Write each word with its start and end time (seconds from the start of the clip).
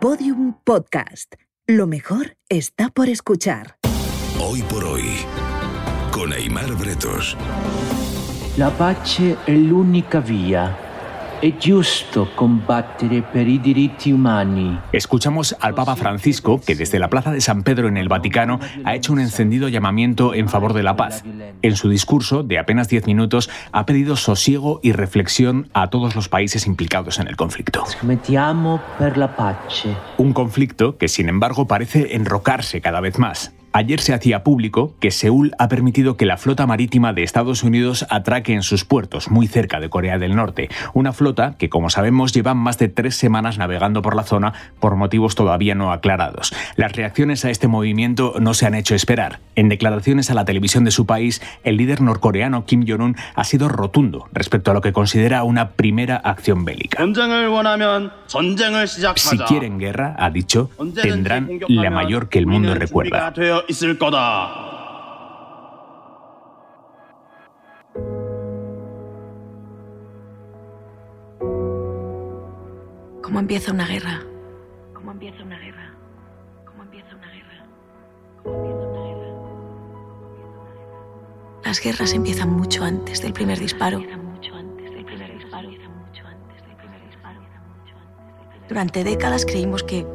Podium 0.00 0.54
Podcast. 0.64 1.34
Lo 1.66 1.86
mejor 1.86 2.34
está 2.48 2.88
por 2.88 3.10
escuchar. 3.10 3.76
Hoy 4.42 4.62
por 4.62 4.82
hoy, 4.82 5.04
con 6.10 6.32
Aymar 6.32 6.74
Bretos. 6.74 7.36
La 8.56 8.70
pace 8.70 9.36
è 9.44 9.52
l'unica 9.52 10.20
via. 10.20 10.89
È 11.40 11.56
giusto 11.56 12.28
combattere 12.34 13.22
per 13.22 13.48
i 13.48 13.58
diritti 13.58 14.12
umani. 14.12 14.78
Escuchamos 14.92 15.56
al 15.58 15.72
Papa 15.72 15.96
Francisco, 15.96 16.60
que 16.60 16.74
desde 16.74 16.98
la 16.98 17.08
Plaza 17.08 17.32
de 17.32 17.40
San 17.40 17.62
Pedro 17.62 17.88
en 17.88 17.96
el 17.96 18.08
Vaticano 18.10 18.60
ha 18.84 18.94
hecho 18.94 19.14
un 19.14 19.20
encendido 19.20 19.68
llamamiento 19.68 20.34
en 20.34 20.50
favor 20.50 20.74
de 20.74 20.82
la 20.82 20.96
paz. 20.96 21.24
En 21.62 21.76
su 21.76 21.88
discurso, 21.88 22.42
de 22.42 22.58
apenas 22.58 22.88
10 22.88 23.06
minutos, 23.06 23.48
ha 23.72 23.86
pedido 23.86 24.16
sosiego 24.16 24.80
y 24.82 24.92
reflexión 24.92 25.70
a 25.72 25.88
todos 25.88 26.14
los 26.14 26.28
países 26.28 26.66
implicados 26.66 27.18
en 27.18 27.26
el 27.26 27.36
conflicto. 27.36 27.84
Un 30.18 30.32
conflicto 30.34 30.98
que, 30.98 31.08
sin 31.08 31.30
embargo, 31.30 31.66
parece 31.66 32.16
enrocarse 32.16 32.82
cada 32.82 33.00
vez 33.00 33.18
más. 33.18 33.54
Ayer 33.72 34.00
se 34.00 34.12
hacía 34.12 34.42
público 34.42 34.94
que 34.98 35.12
Seúl 35.12 35.52
ha 35.58 35.68
permitido 35.68 36.16
que 36.16 36.26
la 36.26 36.36
flota 36.36 36.66
marítima 36.66 37.12
de 37.12 37.22
Estados 37.22 37.62
Unidos 37.62 38.04
atraque 38.10 38.52
en 38.52 38.64
sus 38.64 38.84
puertos, 38.84 39.30
muy 39.30 39.46
cerca 39.46 39.78
de 39.78 39.88
Corea 39.88 40.18
del 40.18 40.34
Norte. 40.34 40.68
Una 40.92 41.12
flota 41.12 41.54
que, 41.56 41.68
como 41.68 41.88
sabemos, 41.88 42.32
lleva 42.32 42.54
más 42.54 42.78
de 42.78 42.88
tres 42.88 43.14
semanas 43.14 43.58
navegando 43.58 44.02
por 44.02 44.16
la 44.16 44.24
zona 44.24 44.54
por 44.80 44.96
motivos 44.96 45.36
todavía 45.36 45.76
no 45.76 45.92
aclarados. 45.92 46.52
Las 46.74 46.92
reacciones 46.92 47.44
a 47.44 47.50
este 47.50 47.68
movimiento 47.68 48.34
no 48.40 48.54
se 48.54 48.66
han 48.66 48.74
hecho 48.74 48.96
esperar. 48.96 49.38
En 49.54 49.68
declaraciones 49.68 50.30
a 50.30 50.34
la 50.34 50.44
televisión 50.44 50.82
de 50.82 50.90
su 50.90 51.06
país, 51.06 51.40
el 51.62 51.76
líder 51.76 52.00
norcoreano 52.00 52.64
Kim 52.64 52.84
Jong-un 52.88 53.16
ha 53.36 53.44
sido 53.44 53.68
rotundo 53.68 54.28
respecto 54.32 54.72
a 54.72 54.74
lo 54.74 54.80
que 54.80 54.92
considera 54.92 55.44
una 55.44 55.70
primera 55.70 56.16
acción 56.16 56.64
bélica. 56.64 57.00
Si 59.16 59.38
quieren 59.38 59.78
guerra, 59.78 60.16
ha 60.18 60.30
dicho, 60.30 60.70
tendrán 61.00 61.48
la 61.68 61.90
mayor 61.90 62.28
que 62.28 62.40
el 62.40 62.46
mundo 62.46 62.74
recuerda. 62.74 63.32
있을 63.67 63.97
거다. 63.99 64.65
¿Cómo 73.21 73.39
empieza 73.39 73.73
una 73.73 73.85
guerra? 73.85 74.21
¿Cómo 74.93 75.11
empieza 75.11 75.43
una 75.43 75.59
guerra? 75.59 75.93
¿Cómo 76.65 76.83
empieza 76.83 77.15
una 77.15 77.27
guerra? 77.31 77.65
¿Cómo 78.43 78.55
empieza 78.55 78.87
una 78.87 79.01
guerra? 79.03 79.27
Las 81.65 81.81
guerras 81.81 82.13
empiezan 82.13 82.49
mucho 82.53 82.85
antes 82.85 83.21
del 83.21 83.33
primer 83.33 83.59
disparo. 83.59 84.01
Durante 88.69 89.03
décadas 89.03 89.45
creímos 89.45 89.83
que, 89.83 90.07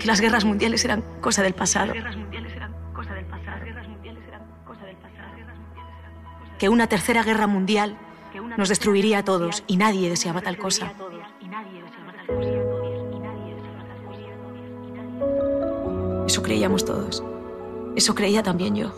que 0.00 0.06
las 0.06 0.20
guerras 0.20 0.44
mundiales 0.44 0.84
eran 0.84 1.02
cosa 1.20 1.42
del 1.42 1.54
pasado. 1.54 1.92
Que 6.65 6.69
una 6.69 6.87
tercera 6.87 7.21
guerra 7.21 7.45
mundial 7.45 7.95
nos 8.57 8.69
destruiría 8.69 9.19
a 9.19 9.23
todos 9.23 9.63
y 9.67 9.77
nadie 9.77 10.09
deseaba 10.09 10.41
tal 10.41 10.57
cosa. 10.57 10.91
Eso 16.25 16.41
creíamos 16.41 16.83
todos. 16.83 17.23
Eso 17.95 18.15
creía 18.15 18.41
también 18.41 18.75
yo. 18.75 18.91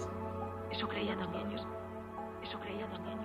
Eso 0.71 0.87
creía 0.87 1.17
también 1.17 1.43
yo. 1.51 1.57
Eso 2.41 2.57
creía 2.57 2.87
también 2.87 3.17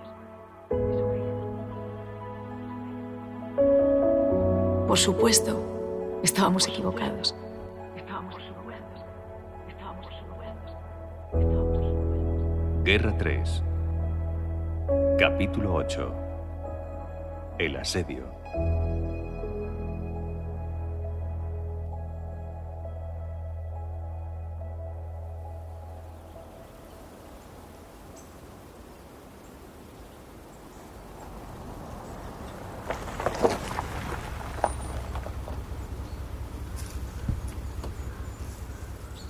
yo. 4.75 4.85
Por 4.85 4.99
supuesto, 4.99 6.19
estábamos 6.21 6.67
equivocados. 6.67 7.33
Estábamos 7.95 8.35
equivocados. 8.35 8.99
Estábamos 9.69 10.05
equivocados. 10.05 10.75
Estábamos 11.31 11.71
equivocados. 11.71 12.83
Guerra 12.83 13.17
3. 13.17 13.63
Capítulo 15.17 15.75
8. 15.75 16.11
El 17.59 17.77
asedio. 17.77 18.25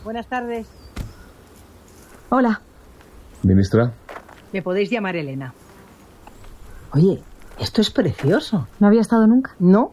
Buenas 0.04 0.28
tardes. 0.28 0.68
Hola. 2.30 2.62
Ministra, 3.44 3.92
Me 4.54 4.62
podéis 4.62 4.90
llamar 4.90 5.18
Elena. 5.18 5.54
Oye, 6.94 7.22
esto 7.60 7.82
es 7.82 7.90
precioso. 7.90 8.68
¿No 8.80 8.88
había 8.88 9.02
estado 9.02 9.26
nunca? 9.28 9.56
No. 9.60 9.92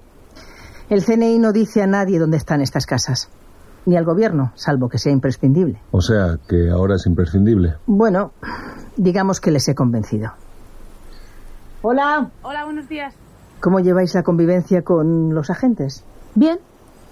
El 0.88 1.04
CNI 1.04 1.38
no 1.38 1.52
dice 1.52 1.82
a 1.82 1.86
nadie 1.86 2.18
dónde 2.18 2.36
están 2.36 2.60
estas 2.60 2.84
casas. 2.86 3.28
Ni 3.86 3.96
al 3.96 4.04
gobierno, 4.04 4.52
salvo 4.54 4.88
que 4.88 4.98
sea 4.98 5.12
imprescindible. 5.12 5.80
o 5.92 6.00
sea, 6.02 6.38
que 6.46 6.68
ahora 6.70 6.96
es 6.96 7.06
imprescindible. 7.06 7.76
Bueno, 7.86 8.32
digamos 8.96 9.40
que 9.40 9.50
les 9.50 9.66
he 9.68 9.74
convencido. 9.74 10.32
Hola. 11.82 12.30
Hola, 12.42 12.64
buenos 12.64 12.88
días. 12.88 13.14
¿Cómo 13.60 13.80
lleváis 13.80 14.14
la 14.14 14.22
convivencia 14.22 14.82
con 14.82 15.34
los 15.34 15.48
agentes? 15.48 16.04
Bien. 16.34 16.58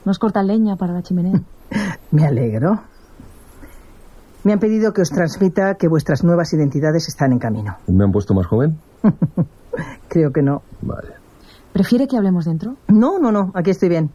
Nos 0.04 0.18
cortan 0.18 0.46
leña 0.46 0.76
para 0.76 0.92
la 0.92 1.02
chimenea. 1.02 1.40
Me 2.10 2.26
alegro. 2.26 2.82
Me 4.44 4.52
han 4.52 4.58
pedido 4.58 4.92
que 4.92 5.02
os 5.02 5.10
transmita 5.10 5.74
que 5.76 5.88
vuestras 5.88 6.24
nuevas 6.24 6.52
identidades 6.52 7.08
están 7.08 7.32
en 7.32 7.38
camino. 7.38 7.76
¿Me 7.86 8.04
han 8.04 8.12
puesto 8.12 8.34
más 8.34 8.46
joven? 8.46 8.78
Creo 10.08 10.32
que 10.32 10.42
no. 10.42 10.62
Vale. 10.82 11.14
¿Prefiere 11.72 12.06
que 12.08 12.16
hablemos 12.16 12.44
dentro? 12.44 12.76
No, 12.88 13.18
no, 13.18 13.30
no, 13.30 13.52
aquí 13.54 13.70
estoy 13.70 13.88
bien. 13.88 14.10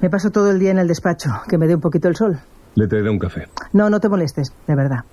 Me 0.00 0.10
paso 0.10 0.30
todo 0.30 0.50
el 0.50 0.58
día 0.58 0.70
en 0.70 0.78
el 0.78 0.88
despacho, 0.88 1.30
que 1.48 1.58
me 1.58 1.66
dé 1.66 1.74
un 1.74 1.80
poquito 1.80 2.08
el 2.08 2.16
sol. 2.16 2.38
Le 2.74 2.86
traeré 2.86 3.10
un 3.10 3.18
café. 3.18 3.48
No, 3.72 3.88
no 3.90 4.00
te 4.00 4.08
molestes, 4.08 4.52
de 4.66 4.74
verdad. 4.74 5.04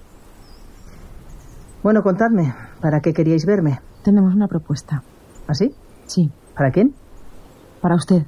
Bueno, 1.82 2.04
contadme, 2.04 2.54
¿para 2.82 3.02
qué 3.02 3.14
queríais 3.14 3.46
verme? 3.46 3.80
Tenemos 4.04 4.34
una 4.34 4.48
propuesta. 4.48 5.04
¿Así? 5.48 5.74
Sí. 6.06 6.32
¿Para 6.56 6.72
quién? 6.72 6.94
Para 7.82 7.96
usted. 7.96 8.24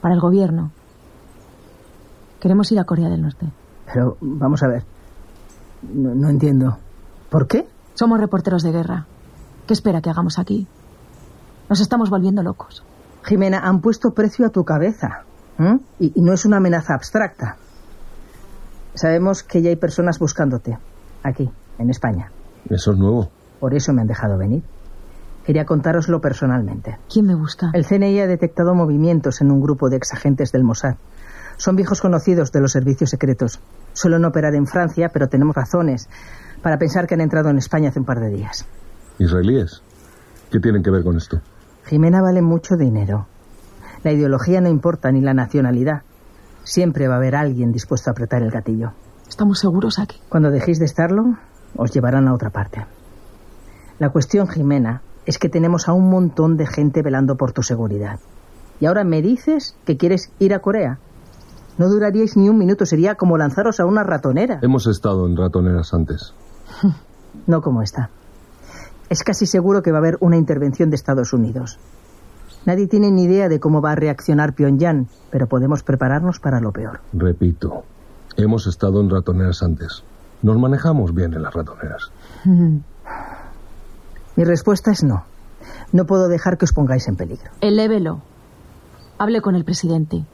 Para 0.00 0.14
el 0.14 0.20
gobierno. 0.20 0.70
Queremos 2.40 2.70
ir 2.72 2.78
a 2.78 2.84
Corea 2.84 3.08
del 3.08 3.22
Norte. 3.22 3.46
Pero 3.92 4.16
vamos 4.20 4.62
a 4.62 4.68
ver. 4.68 4.84
No, 5.82 6.14
no 6.14 6.28
entiendo. 6.28 6.78
¿Por 7.30 7.46
qué? 7.46 7.66
Somos 7.94 8.20
reporteros 8.20 8.62
de 8.62 8.72
guerra. 8.72 9.06
¿Qué 9.66 9.72
espera 9.72 10.00
que 10.00 10.10
hagamos 10.10 10.38
aquí? 10.38 10.66
Nos 11.68 11.80
estamos 11.80 12.08
volviendo 12.10 12.42
locos. 12.42 12.84
Jimena, 13.24 13.60
han 13.60 13.80
puesto 13.80 14.12
precio 14.12 14.46
a 14.46 14.50
tu 14.50 14.64
cabeza. 14.64 15.24
Y, 15.98 16.12
y 16.14 16.22
no 16.22 16.32
es 16.32 16.44
una 16.44 16.58
amenaza 16.58 16.94
abstracta. 16.94 17.56
Sabemos 18.94 19.42
que 19.42 19.62
ya 19.62 19.70
hay 19.70 19.76
personas 19.76 20.18
buscándote. 20.18 20.78
Aquí, 21.22 21.50
en 21.78 21.90
España. 21.90 22.30
Eso 22.70 22.92
es 22.92 22.98
nuevo. 22.98 23.30
Por 23.58 23.74
eso 23.74 23.92
me 23.92 24.02
han 24.02 24.06
dejado 24.06 24.38
venir. 24.38 24.62
Quería 25.44 25.64
contároslo 25.64 26.20
personalmente. 26.20 26.98
¿Quién 27.12 27.26
me 27.26 27.34
busca? 27.34 27.70
El 27.72 27.86
CNI 27.86 28.20
ha 28.20 28.26
detectado 28.26 28.74
movimientos 28.74 29.40
en 29.40 29.50
un 29.50 29.60
grupo 29.60 29.88
de 29.88 29.96
exagentes 29.96 30.52
del 30.52 30.62
Mossad. 30.62 30.96
Son 31.56 31.74
viejos 31.74 32.00
conocidos 32.00 32.52
de 32.52 32.60
los 32.60 32.72
servicios 32.72 33.10
secretos. 33.10 33.60
Suelen 33.92 34.24
operar 34.24 34.54
en 34.54 34.66
Francia, 34.66 35.08
pero 35.12 35.28
tenemos 35.28 35.56
razones 35.56 36.08
para 36.62 36.78
pensar 36.78 37.06
que 37.06 37.14
han 37.14 37.20
entrado 37.20 37.48
en 37.48 37.58
España 37.58 37.88
hace 37.88 37.98
un 37.98 38.04
par 38.04 38.20
de 38.20 38.28
días. 38.28 38.66
¿Israelíes? 39.18 39.82
¿Qué 40.50 40.60
tienen 40.60 40.82
que 40.82 40.90
ver 40.90 41.02
con 41.02 41.16
esto? 41.16 41.40
Jimena 41.86 42.20
vale 42.20 42.42
mucho 42.42 42.76
dinero. 42.76 43.26
La 44.02 44.12
ideología 44.12 44.60
no 44.60 44.68
importa 44.68 45.10
ni 45.10 45.20
la 45.20 45.34
nacionalidad. 45.34 46.02
Siempre 46.64 47.08
va 47.08 47.14
a 47.14 47.16
haber 47.18 47.36
alguien 47.36 47.72
dispuesto 47.72 48.10
a 48.10 48.12
apretar 48.12 48.42
el 48.42 48.50
gatillo. 48.50 48.92
Estamos 49.28 49.58
seguros 49.58 49.98
aquí. 49.98 50.20
Cuando 50.28 50.50
dejéis 50.50 50.78
de 50.78 50.84
estarlo, 50.84 51.36
os 51.76 51.92
llevarán 51.92 52.28
a 52.28 52.34
otra 52.34 52.50
parte. 52.50 52.86
La 53.98 54.10
cuestión, 54.10 54.48
Jimena, 54.48 55.02
es 55.24 55.38
que 55.38 55.48
tenemos 55.48 55.88
a 55.88 55.92
un 55.92 56.10
montón 56.10 56.56
de 56.56 56.66
gente 56.66 57.02
velando 57.02 57.36
por 57.36 57.52
tu 57.52 57.62
seguridad. 57.62 58.20
Y 58.78 58.86
ahora 58.86 59.04
me 59.04 59.22
dices 59.22 59.76
que 59.84 59.96
quieres 59.96 60.30
ir 60.38 60.54
a 60.54 60.60
Corea. 60.60 60.98
No 61.78 61.88
duraríais 61.88 62.36
ni 62.36 62.48
un 62.48 62.58
minuto, 62.58 62.86
sería 62.86 63.16
como 63.16 63.36
lanzaros 63.36 63.80
a 63.80 63.86
una 63.86 64.02
ratonera. 64.02 64.60
Hemos 64.62 64.86
estado 64.86 65.26
en 65.26 65.36
ratoneras 65.36 65.92
antes. 65.94 66.34
No 67.46 67.60
como 67.60 67.82
esta. 67.82 68.08
Es 69.08 69.22
casi 69.22 69.46
seguro 69.46 69.82
que 69.82 69.92
va 69.92 69.98
a 69.98 70.00
haber 70.00 70.18
una 70.20 70.36
intervención 70.36 70.90
de 70.90 70.96
Estados 70.96 71.32
Unidos. 71.32 71.78
Nadie 72.64 72.88
tiene 72.88 73.10
ni 73.12 73.24
idea 73.24 73.48
de 73.48 73.60
cómo 73.60 73.80
va 73.80 73.92
a 73.92 73.94
reaccionar 73.94 74.54
Pyongyang, 74.54 75.06
pero 75.30 75.46
podemos 75.46 75.84
prepararnos 75.84 76.40
para 76.40 76.60
lo 76.60 76.72
peor. 76.72 77.00
Repito, 77.12 77.84
hemos 78.36 78.66
estado 78.66 79.00
en 79.00 79.08
ratoneras 79.08 79.62
antes. 79.62 80.02
Nos 80.42 80.58
manejamos 80.58 81.14
bien 81.14 81.32
en 81.34 81.42
las 81.42 81.54
ratoneras. 81.54 82.10
Mi 84.36 84.44
respuesta 84.44 84.90
es 84.90 85.04
no. 85.04 85.24
No 85.92 86.06
puedo 86.06 86.28
dejar 86.28 86.58
que 86.58 86.64
os 86.64 86.72
pongáis 86.72 87.06
en 87.08 87.16
peligro. 87.16 87.50
Elévelo. 87.60 88.20
Hable 89.18 89.40
con 89.40 89.54
el 89.54 89.64
presidente. 89.64 90.24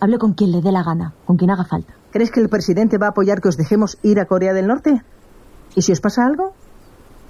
Hable 0.00 0.18
con 0.18 0.32
quien 0.34 0.52
le 0.52 0.62
dé 0.62 0.72
la 0.72 0.82
gana, 0.82 1.12
con 1.26 1.36
quien 1.36 1.50
haga 1.50 1.64
falta. 1.64 1.92
¿Crees 2.10 2.30
que 2.30 2.40
el 2.40 2.48
presidente 2.48 2.98
va 2.98 3.06
a 3.06 3.10
apoyar 3.10 3.40
que 3.40 3.48
os 3.48 3.56
dejemos 3.56 3.98
ir 4.02 4.20
a 4.20 4.26
Corea 4.26 4.52
del 4.52 4.66
Norte? 4.66 5.02
¿Y 5.74 5.82
si 5.82 5.92
os 5.92 6.00
pasa 6.00 6.24
algo? 6.24 6.54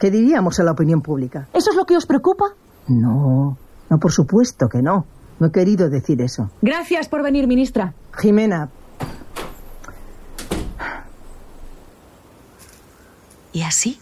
¿Qué 0.02 0.10
diríamos 0.10 0.58
a 0.58 0.64
la 0.64 0.72
opinión 0.72 1.00
pública? 1.00 1.46
¿Eso 1.54 1.70
es 1.70 1.76
lo 1.76 1.84
que 1.84 1.96
os 1.96 2.06
preocupa? 2.06 2.56
No, 2.88 3.56
no, 3.88 3.98
por 4.00 4.10
supuesto 4.10 4.68
que 4.68 4.82
no. 4.82 5.06
No 5.38 5.46
he 5.46 5.52
querido 5.52 5.88
decir 5.88 6.20
eso. 6.20 6.50
Gracias 6.60 7.08
por 7.08 7.22
venir, 7.22 7.46
ministra. 7.46 7.94
Jimena, 8.12 8.68
Y 13.52 13.62
así 13.62 14.00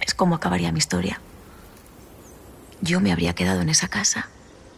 es 0.00 0.12
como 0.12 0.34
acabaría 0.34 0.72
mi 0.72 0.78
historia. 0.78 1.22
Yo 2.82 3.00
me 3.00 3.12
habría 3.12 3.34
quedado 3.34 3.62
en 3.62 3.70
esa 3.70 3.88
casa, 3.88 4.28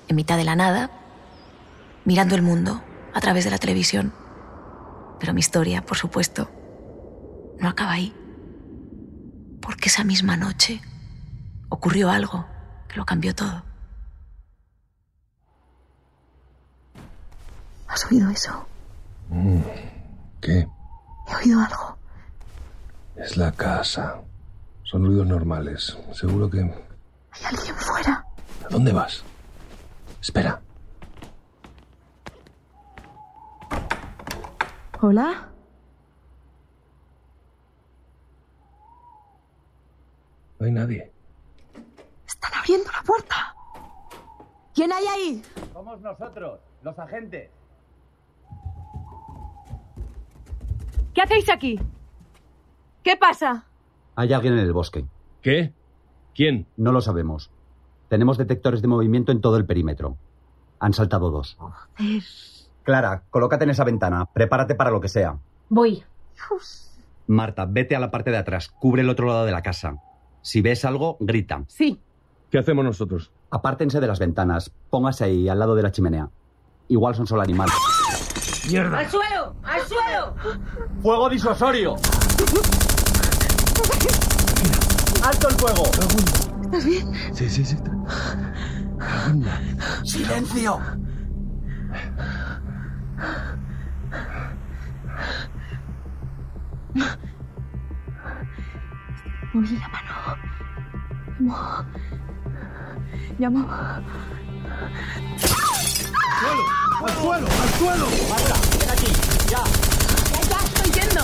en 0.06 0.14
mitad 0.14 0.36
de 0.36 0.44
la 0.44 0.54
nada, 0.54 0.92
mirando 2.04 2.36
el 2.36 2.42
mundo 2.42 2.82
a 3.12 3.20
través 3.20 3.44
de 3.44 3.50
la 3.50 3.58
televisión. 3.58 4.12
Pero 5.18 5.34
mi 5.34 5.40
historia, 5.40 5.82
por 5.82 5.96
supuesto, 5.96 6.48
no 7.58 7.68
acaba 7.68 7.90
ahí. 7.90 8.14
Porque 9.62 9.88
esa 9.88 10.04
misma 10.04 10.36
noche 10.36 10.82
ocurrió 11.70 12.10
algo 12.10 12.44
que 12.88 12.96
lo 12.96 13.06
cambió 13.06 13.34
todo. 13.34 13.62
¿has 17.92 18.06
oído 18.06 18.30
eso? 18.30 18.66
¿Qué? 20.40 20.66
He 21.28 21.34
oído 21.36 21.60
algo. 21.60 21.98
Es 23.16 23.36
la 23.36 23.52
casa. 23.52 24.20
Son 24.82 25.04
ruidos 25.04 25.26
normales. 25.26 25.96
Seguro 26.12 26.50
que... 26.50 26.60
Hay 26.60 27.44
alguien 27.44 27.74
fuera. 27.76 28.24
¿A 28.64 28.68
dónde 28.68 28.92
vas? 28.92 29.22
Espera. 30.20 30.60
¿Hola? 35.00 35.51
No 40.62 40.66
hay 40.66 40.72
nadie. 40.74 41.10
Están 42.24 42.52
abriendo 42.54 42.88
la 42.92 43.02
puerta. 43.02 43.34
¿Quién 44.72 44.92
hay 44.92 45.04
ahí? 45.06 45.42
Somos 45.72 46.00
nosotros, 46.00 46.60
los 46.84 46.96
agentes. 47.00 47.50
¿Qué 51.12 51.20
hacéis 51.20 51.50
aquí? 51.50 51.80
¿Qué 53.02 53.16
pasa? 53.16 53.64
Hay 54.14 54.32
alguien 54.32 54.52
en 54.52 54.60
el 54.60 54.72
bosque. 54.72 55.04
¿Qué? 55.40 55.72
¿Quién? 56.32 56.68
No 56.76 56.92
lo 56.92 57.00
sabemos. 57.00 57.50
Tenemos 58.08 58.38
detectores 58.38 58.82
de 58.82 58.86
movimiento 58.86 59.32
en 59.32 59.40
todo 59.40 59.56
el 59.56 59.66
perímetro. 59.66 60.16
Han 60.78 60.92
saltado 60.92 61.32
dos. 61.32 61.58
Clara, 62.84 63.24
colócate 63.30 63.64
en 63.64 63.70
esa 63.70 63.82
ventana. 63.82 64.26
Prepárate 64.26 64.76
para 64.76 64.92
lo 64.92 65.00
que 65.00 65.08
sea. 65.08 65.40
Voy. 65.68 66.04
Marta, 67.26 67.66
vete 67.68 67.96
a 67.96 68.00
la 68.00 68.12
parte 68.12 68.30
de 68.30 68.36
atrás. 68.36 68.68
Cubre 68.68 69.02
el 69.02 69.10
otro 69.10 69.26
lado 69.26 69.44
de 69.44 69.50
la 69.50 69.62
casa. 69.62 70.00
Si 70.42 70.60
ves 70.60 70.84
algo, 70.84 71.16
grita. 71.20 71.64
Sí. 71.68 72.00
¿Qué 72.50 72.58
hacemos 72.58 72.84
nosotros? 72.84 73.32
Apártense 73.50 74.00
de 74.00 74.06
las 74.06 74.18
ventanas. 74.18 74.72
Póngase 74.90 75.24
ahí, 75.24 75.48
al 75.48 75.58
lado 75.58 75.74
de 75.74 75.82
la 75.82 75.92
chimenea. 75.92 76.28
Igual 76.88 77.14
son 77.14 77.26
solo 77.26 77.42
animales. 77.42 77.74
¡Al 78.64 79.08
suelo! 79.08 79.54
¡Al 79.62 79.80
suelo! 79.86 80.34
¡Fuego 81.00 81.28
disuasorio! 81.28 81.96
¡Alto 85.24 85.48
el 85.48 85.54
fuego! 85.54 85.82
Sí, 87.32 87.48
sí, 87.48 87.64
sí. 87.64 87.76
¡Silencio! 90.04 90.80
Moví 99.52 99.78
la 99.78 99.88
mano. 99.88 100.12
Llamo. 101.38 101.84
Llamo. 103.38 103.68
¡Al 107.02 107.12
suelo! 107.20 107.46
¡Al 107.46 107.68
suelo! 107.78 108.06
Marta, 108.30 108.54
ven 108.78 108.90
aquí, 108.90 109.12
ya. 109.50 109.62
Ya, 110.32 110.40
ya, 110.48 110.58
estoy 110.64 110.90
yendo. 110.92 111.22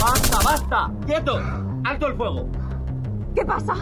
¡Basta, 0.00 0.38
basta! 0.42 0.90
¡Quieto! 1.06 1.42
¡Alto 1.84 2.06
el 2.06 2.14
fuego! 2.14 2.48
¿Qué 3.34 3.44
pasa? 3.44 3.74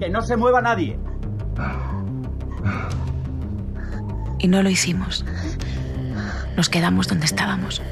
¡Que 0.00 0.08
no 0.08 0.22
se 0.22 0.36
mueva 0.36 0.60
nadie! 0.60 0.98
Y 4.40 4.48
no 4.48 4.60
lo 4.60 4.70
hicimos. 4.70 5.24
Nos 6.56 6.68
quedamos 6.68 7.08
donde 7.08 7.26
estábamos 7.26 7.82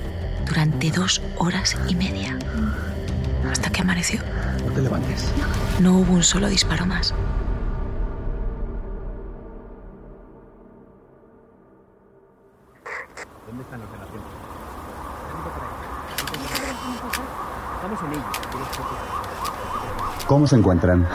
durante 0.47 0.91
dos 0.91 1.23
horas 1.39 1.77
y 1.89 1.95
media. 1.95 2.39
Hasta 3.51 3.71
que 3.71 3.81
amaneció. 3.81 4.21
No 4.67 4.73
te 4.73 4.83
levantes. 4.83 5.31
No 5.81 5.97
hubo 5.97 6.13
un 6.13 6.23
solo 6.23 6.49
disparo 6.49 6.87
más. 6.87 7.15
¿Cómo 20.27 20.47
se 20.47 20.57
encuentran? 20.57 21.09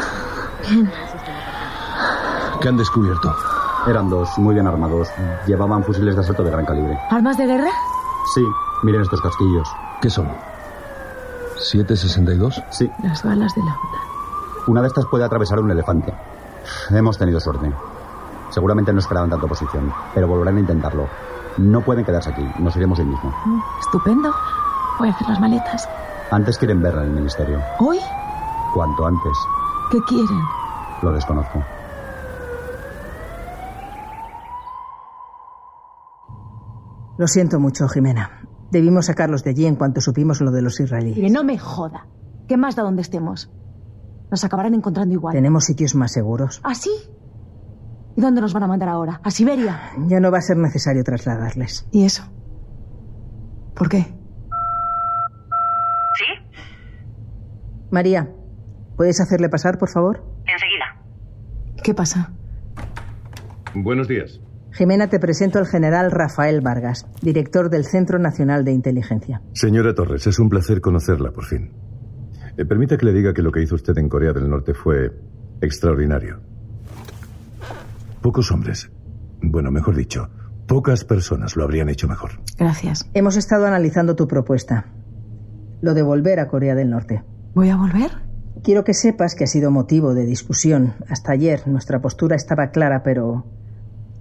¿Qué 2.59 2.67
han 2.67 2.77
descubierto? 2.77 3.54
Eran 3.87 4.09
dos, 4.09 4.37
muy 4.39 4.53
bien 4.55 4.67
armados. 4.67 5.09
Llevaban 5.45 5.83
fusiles 5.83 6.15
de 6.15 6.21
asalto 6.21 6.43
de 6.43 6.51
gran 6.51 6.65
calibre. 6.65 6.97
¿Armas 7.11 7.37
de 7.37 7.45
guerra? 7.45 7.69
Sí, 8.33 8.41
miren 8.83 9.01
estos 9.01 9.21
casquillos. 9.21 9.67
¿Qué 10.01 10.09
son? 10.09 10.27
¿762? 11.57 12.63
Sí, 12.71 12.91
Las 13.03 13.23
balas 13.23 13.53
de 13.55 13.61
la 13.63 13.71
OTAN. 13.71 14.01
una 14.67 14.81
de 14.81 14.87
estas 14.87 15.05
puede 15.05 15.23
atravesar 15.23 15.59
un 15.59 15.71
elefante. 15.71 16.13
Hemos 16.89 17.17
tenido 17.17 17.39
suerte. 17.39 17.71
Seguramente 18.49 18.91
no 18.91 18.99
esperaban 18.99 19.29
tanta 19.29 19.45
oposición, 19.45 19.93
pero 20.13 20.27
volverán 20.27 20.57
a 20.57 20.59
intentarlo. 20.61 21.07
No 21.57 21.81
pueden 21.81 22.03
quedarse 22.05 22.31
aquí, 22.31 22.45
nos 22.59 22.75
iremos 22.75 22.99
hoy 22.99 23.05
mismo. 23.05 23.33
Mm, 23.45 23.59
Estupendo. 23.81 24.33
Voy 24.99 25.09
a 25.09 25.11
hacer 25.11 25.27
las 25.29 25.39
maletas. 25.39 25.87
Antes 26.31 26.57
quieren 26.57 26.81
verla 26.81 27.03
en 27.03 27.09
el 27.09 27.15
ministerio. 27.15 27.61
¿Hoy? 27.79 27.99
Cuanto 28.73 29.05
antes. 29.05 29.37
¿Qué 29.91 29.99
quieren? 30.07 30.39
Lo 31.01 31.11
desconozco. 31.11 31.61
Lo 37.17 37.27
siento 37.27 37.59
mucho, 37.59 37.87
Jimena. 37.87 38.41
Debimos 38.71 39.05
sacarlos 39.05 39.43
de 39.43 39.51
allí 39.51 39.65
en 39.65 39.75
cuanto 39.75 40.01
supimos 40.01 40.41
lo 40.41 40.51
de 40.51 40.61
los 40.61 40.79
Mire, 40.79 40.85
israelíes. 40.85 41.31
no 41.31 41.43
me 41.43 41.57
joda. 41.57 42.07
¿Qué 42.47 42.57
más 42.57 42.75
da 42.75 42.83
donde 42.83 43.01
estemos? 43.01 43.51
Nos 44.31 44.43
acabarán 44.43 44.73
encontrando 44.73 45.13
igual. 45.13 45.33
Tenemos 45.33 45.65
sitios 45.65 45.95
más 45.95 46.11
seguros. 46.11 46.59
¿Ah, 46.63 46.75
sí? 46.75 46.91
¿Y 48.17 48.21
dónde 48.21 48.41
nos 48.41 48.53
van 48.53 48.63
a 48.63 48.67
mandar 48.67 48.89
ahora? 48.89 49.19
¿A 49.23 49.31
Siberia? 49.31 49.79
Ya 50.07 50.19
no 50.19 50.31
va 50.31 50.39
a 50.39 50.41
ser 50.41 50.57
necesario 50.57 51.03
trasladarles. 51.03 51.87
¿Y 51.91 52.05
eso? 52.05 52.23
¿Por 53.75 53.89
qué? 53.89 53.99
¿Sí? 56.17 56.25
María, 57.91 58.29
¿puedes 58.97 59.19
hacerle 59.21 59.49
pasar, 59.49 59.77
por 59.77 59.89
favor? 59.89 60.23
Enseguida. 60.45 61.81
¿Qué 61.83 61.93
pasa? 61.93 62.31
Buenos 63.73 64.07
días. 64.07 64.39
Jimena, 64.75 65.07
te 65.07 65.19
presento 65.19 65.57
al 65.57 65.67
general 65.67 66.11
Rafael 66.11 66.59
Vargas, 66.59 67.07
director 67.21 67.69
del 67.69 67.85
Centro 67.85 68.19
Nacional 68.19 68.65
de 68.65 68.73
Inteligencia. 68.73 69.41
Señora 69.53 69.95
Torres, 69.95 70.27
es 70.27 70.37
un 70.37 70.49
placer 70.49 70.81
conocerla 70.81 71.31
por 71.31 71.45
fin. 71.45 71.71
Eh, 72.57 72.65
permita 72.65 72.97
que 72.97 73.05
le 73.05 73.13
diga 73.13 73.33
que 73.33 73.41
lo 73.41 73.53
que 73.53 73.61
hizo 73.61 73.75
usted 73.75 73.97
en 73.97 74.09
Corea 74.09 74.33
del 74.33 74.49
Norte 74.49 74.73
fue 74.73 75.13
extraordinario. 75.61 76.41
Pocos 78.21 78.51
hombres, 78.51 78.91
bueno, 79.41 79.71
mejor 79.71 79.95
dicho, 79.95 80.27
pocas 80.67 81.05
personas 81.05 81.55
lo 81.55 81.63
habrían 81.63 81.87
hecho 81.87 82.09
mejor. 82.09 82.31
Gracias. 82.57 83.09
Hemos 83.13 83.37
estado 83.37 83.67
analizando 83.67 84.17
tu 84.17 84.27
propuesta. 84.27 84.87
Lo 85.79 85.93
de 85.93 86.01
volver 86.01 86.41
a 86.41 86.49
Corea 86.49 86.75
del 86.75 86.89
Norte. 86.89 87.23
¿Voy 87.53 87.69
a 87.69 87.77
volver? 87.77 88.11
Quiero 88.61 88.83
que 88.83 88.93
sepas 88.93 89.35
que 89.35 89.45
ha 89.45 89.47
sido 89.47 89.71
motivo 89.71 90.13
de 90.13 90.25
discusión. 90.25 90.95
Hasta 91.07 91.31
ayer 91.31 91.65
nuestra 91.65 92.01
postura 92.01 92.35
estaba 92.35 92.71
clara, 92.71 93.03
pero 93.03 93.45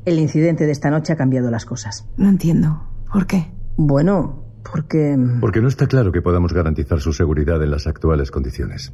el 0.05 0.19
incidente 0.19 0.67
de 0.67 0.73
esta 0.73 0.91
noche 0.91 1.13
ha 1.13 1.17
cambiado 1.17 1.51
las 1.51 1.65
cosas. 1.65 2.09
No 2.17 2.29
entiendo. 2.29 2.83
¿Por 3.13 3.27
qué? 3.27 3.53
Bueno, 3.77 4.45
porque... 4.71 5.17
Porque 5.41 5.61
no 5.61 5.69
está 5.69 5.87
claro 5.87 6.13
que 6.13 6.23
podamos 6.23 6.53
garantizar 6.53 7.01
su 7.01 7.13
seguridad 7.13 7.63
en 7.63 7.71
las 7.71 7.87
actuales 7.87 8.31
condiciones. 8.31 8.93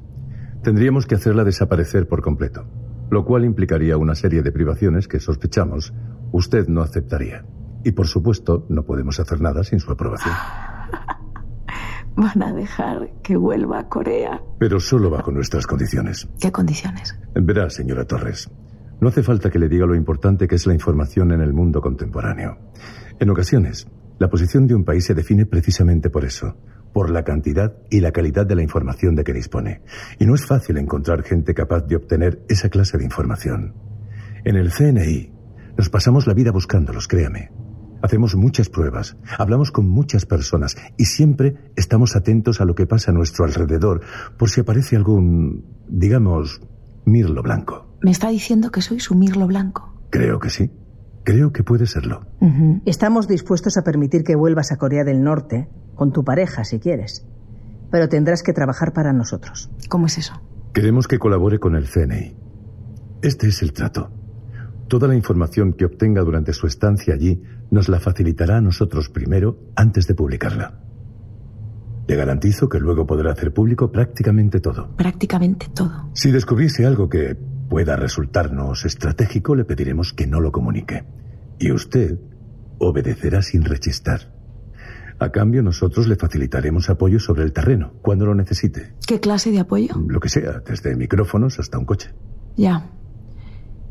Tendríamos 0.63 1.07
que 1.07 1.15
hacerla 1.15 1.45
desaparecer 1.45 2.07
por 2.07 2.23
completo, 2.23 2.67
lo 3.11 3.25
cual 3.25 3.45
implicaría 3.45 3.97
una 3.97 4.15
serie 4.15 4.43
de 4.43 4.53
privaciones 4.53 5.09
que 5.09 5.21
sospechamos 5.21 5.93
usted 6.33 6.69
no 6.69 6.83
aceptaría. 6.83 7.45
Y 7.85 7.93
por 7.93 8.07
supuesto, 8.07 8.67
no 8.69 8.85
podemos 8.85 9.19
hacer 9.21 9.41
nada 9.41 9.65
sin 9.65 9.81
su 9.81 9.91
aprobación. 9.91 10.35
Van 12.17 12.43
a 12.43 12.53
dejar 12.53 13.11
que 13.23 13.37
vuelva 13.37 13.79
a 13.79 13.89
Corea. 13.89 14.43
Pero 14.59 14.81
solo 14.81 15.09
bajo 15.09 15.31
nuestras 15.31 15.67
condiciones. 15.67 16.29
¿Qué 16.41 16.53
condiciones? 16.53 17.19
Verá, 17.35 17.71
señora 17.71 18.05
Torres, 18.05 18.51
no 19.01 19.09
hace 19.09 19.23
falta 19.23 19.51
que 19.51 19.59
le 19.59 19.69
diga 19.69 19.87
lo 19.87 19.95
importante 19.95 20.47
que 20.47 20.57
es 20.57 20.67
la 20.67 20.75
información 20.75 21.33
en 21.33 21.41
el 21.41 21.53
mundo 21.53 21.81
contemporáneo. 21.81 22.59
En 23.19 23.31
ocasiones, 23.31 23.89
la 24.19 24.29
posición 24.29 24.67
de 24.67 24.75
un 24.75 24.85
país 24.85 25.05
se 25.05 25.15
define 25.15 25.47
precisamente 25.47 26.11
por 26.11 26.25
eso, 26.25 26.57
por 26.93 27.11
la 27.11 27.25
cantidad 27.25 27.77
y 27.91 28.01
la 28.01 28.13
calidad 28.13 28.47
de 28.47 28.55
la 28.55 28.63
información 28.63 29.15
de 29.15 29.25
que 29.25 29.33
dispone. 29.33 29.83
Y 30.19 30.27
no 30.27 30.35
es 30.35 30.45
fácil 30.45 30.77
encontrar 30.77 31.23
gente 31.23 31.55
capaz 31.55 31.87
de 31.87 31.97
obtener 31.97 32.45
esa 32.49 32.69
clase 32.69 32.99
de 32.99 33.05
información. 33.05 33.75
En 34.45 34.57
el 34.57 34.71
CNI 34.71 35.33
nos 35.79 35.89
pasamos 35.89 36.27
la 36.27 36.35
vida 36.35 36.53
buscándolos, 36.53 37.09
créame. 37.09 37.51
Hacemos 38.03 38.35
muchas 38.35 38.71
pruebas, 38.71 39.17
hablamos 39.39 39.71
con 39.71 39.89
muchas 39.89 40.25
personas 40.25 40.77
y 40.97 41.05
siempre 41.05 41.57
estamos 41.77 42.17
atentos 42.17 42.61
a 42.61 42.65
lo 42.65 42.75
que 42.75 42.87
pasa 42.87 43.11
a 43.11 43.15
nuestro 43.15 43.45
alrededor 43.45 44.01
por 44.39 44.49
si 44.49 44.61
aparece 44.61 44.97
algún, 44.97 45.65
digamos, 45.89 46.63
mirlo 47.05 47.43
blanco. 47.43 47.90
¿Me 48.03 48.11
está 48.11 48.29
diciendo 48.29 48.71
que 48.71 48.83
soy 48.83 49.01
su 49.01 49.15
mirlo 49.15 49.47
blanco? 49.47 49.95
Creo 50.11 50.39
que 50.39 50.51
sí. 50.51 50.71
Creo 51.23 51.53
que 51.53 51.63
puede 51.63 51.87
serlo. 51.87 52.27
Estamos 52.87 53.29
dispuestos 53.29 53.77
a 53.77 53.85
permitir 53.85 54.25
que 54.25 54.35
vuelvas 54.37 54.73
a 54.73 54.79
Corea 54.79 55.05
del 55.05 55.23
Norte, 55.23 55.69
con 55.95 56.13
tu 56.13 56.25
pareja 56.25 56.65
si 56.65 56.79
quieres. 56.79 57.27
Pero 57.91 58.09
tendrás 58.09 58.43
que 58.43 58.55
trabajar 58.55 58.93
para 58.93 59.13
nosotros. 59.13 59.71
¿Cómo 59.89 60.07
es 60.07 60.17
eso? 60.17 60.41
Queremos 60.73 61.07
que 61.09 61.19
colabore 61.19 61.59
con 61.59 61.77
el 61.77 61.89
CNI. 61.89 62.37
Este 63.23 63.49
es 63.49 63.61
el 63.63 63.73
trato. 63.73 64.11
Toda 64.89 65.07
la 65.07 65.15
información 65.15 65.75
que 65.75 65.85
obtenga 65.85 66.23
durante 66.23 66.53
su 66.53 66.67
estancia 66.67 67.15
allí 67.15 67.43
nos 67.71 67.89
la 67.89 68.01
facilitará 68.01 68.57
a 68.57 68.61
nosotros 68.61 69.11
primero 69.11 69.59
antes 69.77 70.07
de 70.07 70.15
publicarla. 70.15 70.81
Le 72.09 72.17
garantizo 72.17 72.69
que 72.69 72.81
luego 72.81 73.07
podrá 73.07 73.33
hacer 73.33 73.53
público 73.53 73.93
prácticamente 73.93 74.59
todo. 74.59 74.97
Prácticamente 74.97 75.69
todo. 75.73 76.11
Si 76.15 76.33
descubriese 76.33 76.87
algo 76.87 77.09
que 77.09 77.37
pueda 77.71 77.97
resultarnos 77.97 78.85
estratégico, 78.85 79.55
le 79.55 79.65
pediremos 79.65 80.13
que 80.13 80.27
no 80.27 80.41
lo 80.41 80.51
comunique. 80.51 81.05
Y 81.59 81.71
usted 81.71 82.19
obedecerá 82.79 83.41
sin 83.43 83.65
rechistar. 83.65 84.35
A 85.21 85.31
cambio, 85.31 85.63
nosotros 85.63 86.09
le 86.09 86.17
facilitaremos 86.17 86.91
apoyo 86.91 87.21
sobre 87.21 87.45
el 87.45 87.53
terreno, 87.53 87.93
cuando 88.03 88.27
lo 88.27 88.35
necesite. 88.35 88.95
¿Qué 89.07 89.21
clase 89.21 89.53
de 89.53 89.61
apoyo? 89.61 89.95
Lo 90.09 90.19
que 90.19 90.29
sea, 90.29 90.61
desde 90.67 90.97
micrófonos 90.97 91.61
hasta 91.61 91.79
un 91.79 91.85
coche. 91.85 92.13
Ya. 92.57 92.91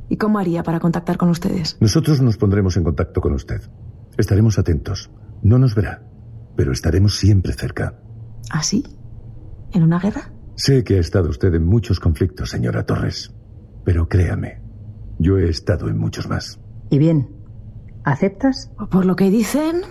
¿Y 0.09 0.17
cómo 0.17 0.39
haría 0.39 0.62
para 0.62 0.79
contactar 0.79 1.17
con 1.17 1.29
ustedes? 1.29 1.77
Nosotros 1.79 2.19
nos 2.21 2.38
pondremos 2.38 2.75
en 2.75 2.83
contacto 2.83 3.21
con 3.21 3.33
usted. 3.33 3.62
Estaremos 4.17 4.59
atentos. 4.59 5.09
No 5.41 5.57
nos 5.57 5.74
verá, 5.74 6.03
pero 6.57 6.74
estaremos 6.74 7.15
siempre 7.15 7.53
cerca. 7.53 7.98
¿Ah, 8.50 8.62
sí? 8.62 8.83
¿En 9.71 9.83
una 9.83 10.00
guerra? 10.00 10.33
Sé 10.55 10.83
que 10.83 10.98
ha 10.98 11.00
estado 11.00 11.29
usted 11.29 11.53
en 11.53 11.65
muchos 11.65 12.01
conflictos, 12.01 12.50
señora 12.50 12.86
Torres. 12.86 13.31
Pero 13.83 14.07
créame, 14.07 14.62
yo 15.17 15.38
he 15.38 15.50
estado 15.50 15.89
en 15.89 15.98
muchos 15.98 16.27
más. 16.29 16.59
¿Y 16.89 16.98
bien? 16.98 17.29
¿Aceptas? 18.03 18.71
Por 18.89 19.05
lo 19.05 19.15
que 19.15 19.29
dicen, 19.29 19.81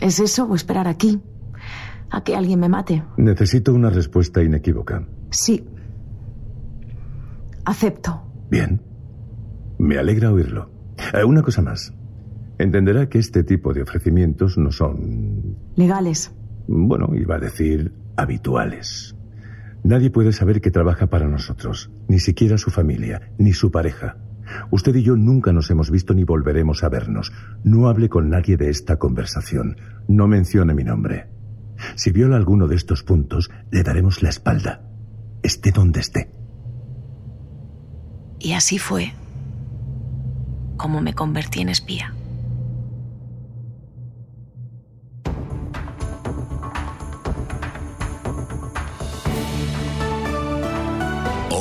es 0.00 0.20
eso 0.20 0.44
o 0.44 0.54
esperar 0.54 0.88
aquí. 0.88 1.20
A 2.10 2.22
que 2.24 2.36
alguien 2.36 2.60
me 2.60 2.68
mate. 2.68 3.02
Necesito 3.16 3.72
una 3.72 3.90
respuesta 3.90 4.42
inequívoca. 4.42 5.06
Sí. 5.30 5.64
Acepto. 7.64 8.22
Bien. 8.50 8.82
Me 9.78 9.98
alegra 9.98 10.30
oírlo. 10.32 10.70
Eh, 11.14 11.24
una 11.24 11.42
cosa 11.42 11.62
más. 11.62 11.92
Entenderá 12.58 13.08
que 13.08 13.18
este 13.18 13.42
tipo 13.44 13.72
de 13.72 13.82
ofrecimientos 13.82 14.58
no 14.58 14.70
son... 14.70 15.56
Legales. 15.74 16.32
Bueno, 16.68 17.08
iba 17.14 17.36
a 17.36 17.38
decir 17.40 17.92
habituales. 18.16 19.16
Nadie 19.84 20.10
puede 20.10 20.32
saber 20.32 20.60
que 20.60 20.70
trabaja 20.70 21.08
para 21.08 21.28
nosotros, 21.28 21.90
ni 22.08 22.18
siquiera 22.18 22.58
su 22.58 22.70
familia, 22.70 23.32
ni 23.38 23.52
su 23.52 23.70
pareja. 23.70 24.16
Usted 24.70 24.94
y 24.96 25.02
yo 25.02 25.16
nunca 25.16 25.52
nos 25.52 25.70
hemos 25.70 25.90
visto 25.90 26.14
ni 26.14 26.24
volveremos 26.24 26.84
a 26.84 26.88
vernos. 26.88 27.32
No 27.64 27.88
hable 27.88 28.08
con 28.08 28.28
nadie 28.30 28.56
de 28.56 28.70
esta 28.70 28.98
conversación. 28.98 29.76
No 30.08 30.28
mencione 30.28 30.74
mi 30.74 30.84
nombre. 30.84 31.28
Si 31.96 32.12
viola 32.12 32.36
alguno 32.36 32.68
de 32.68 32.76
estos 32.76 33.02
puntos, 33.02 33.50
le 33.70 33.82
daremos 33.82 34.22
la 34.22 34.28
espalda. 34.28 34.82
Esté 35.42 35.72
donde 35.72 36.00
esté. 36.00 36.30
Y 38.38 38.52
así 38.52 38.78
fue 38.78 39.12
como 40.76 41.00
me 41.00 41.14
convertí 41.14 41.60
en 41.60 41.68
espía. 41.68 42.12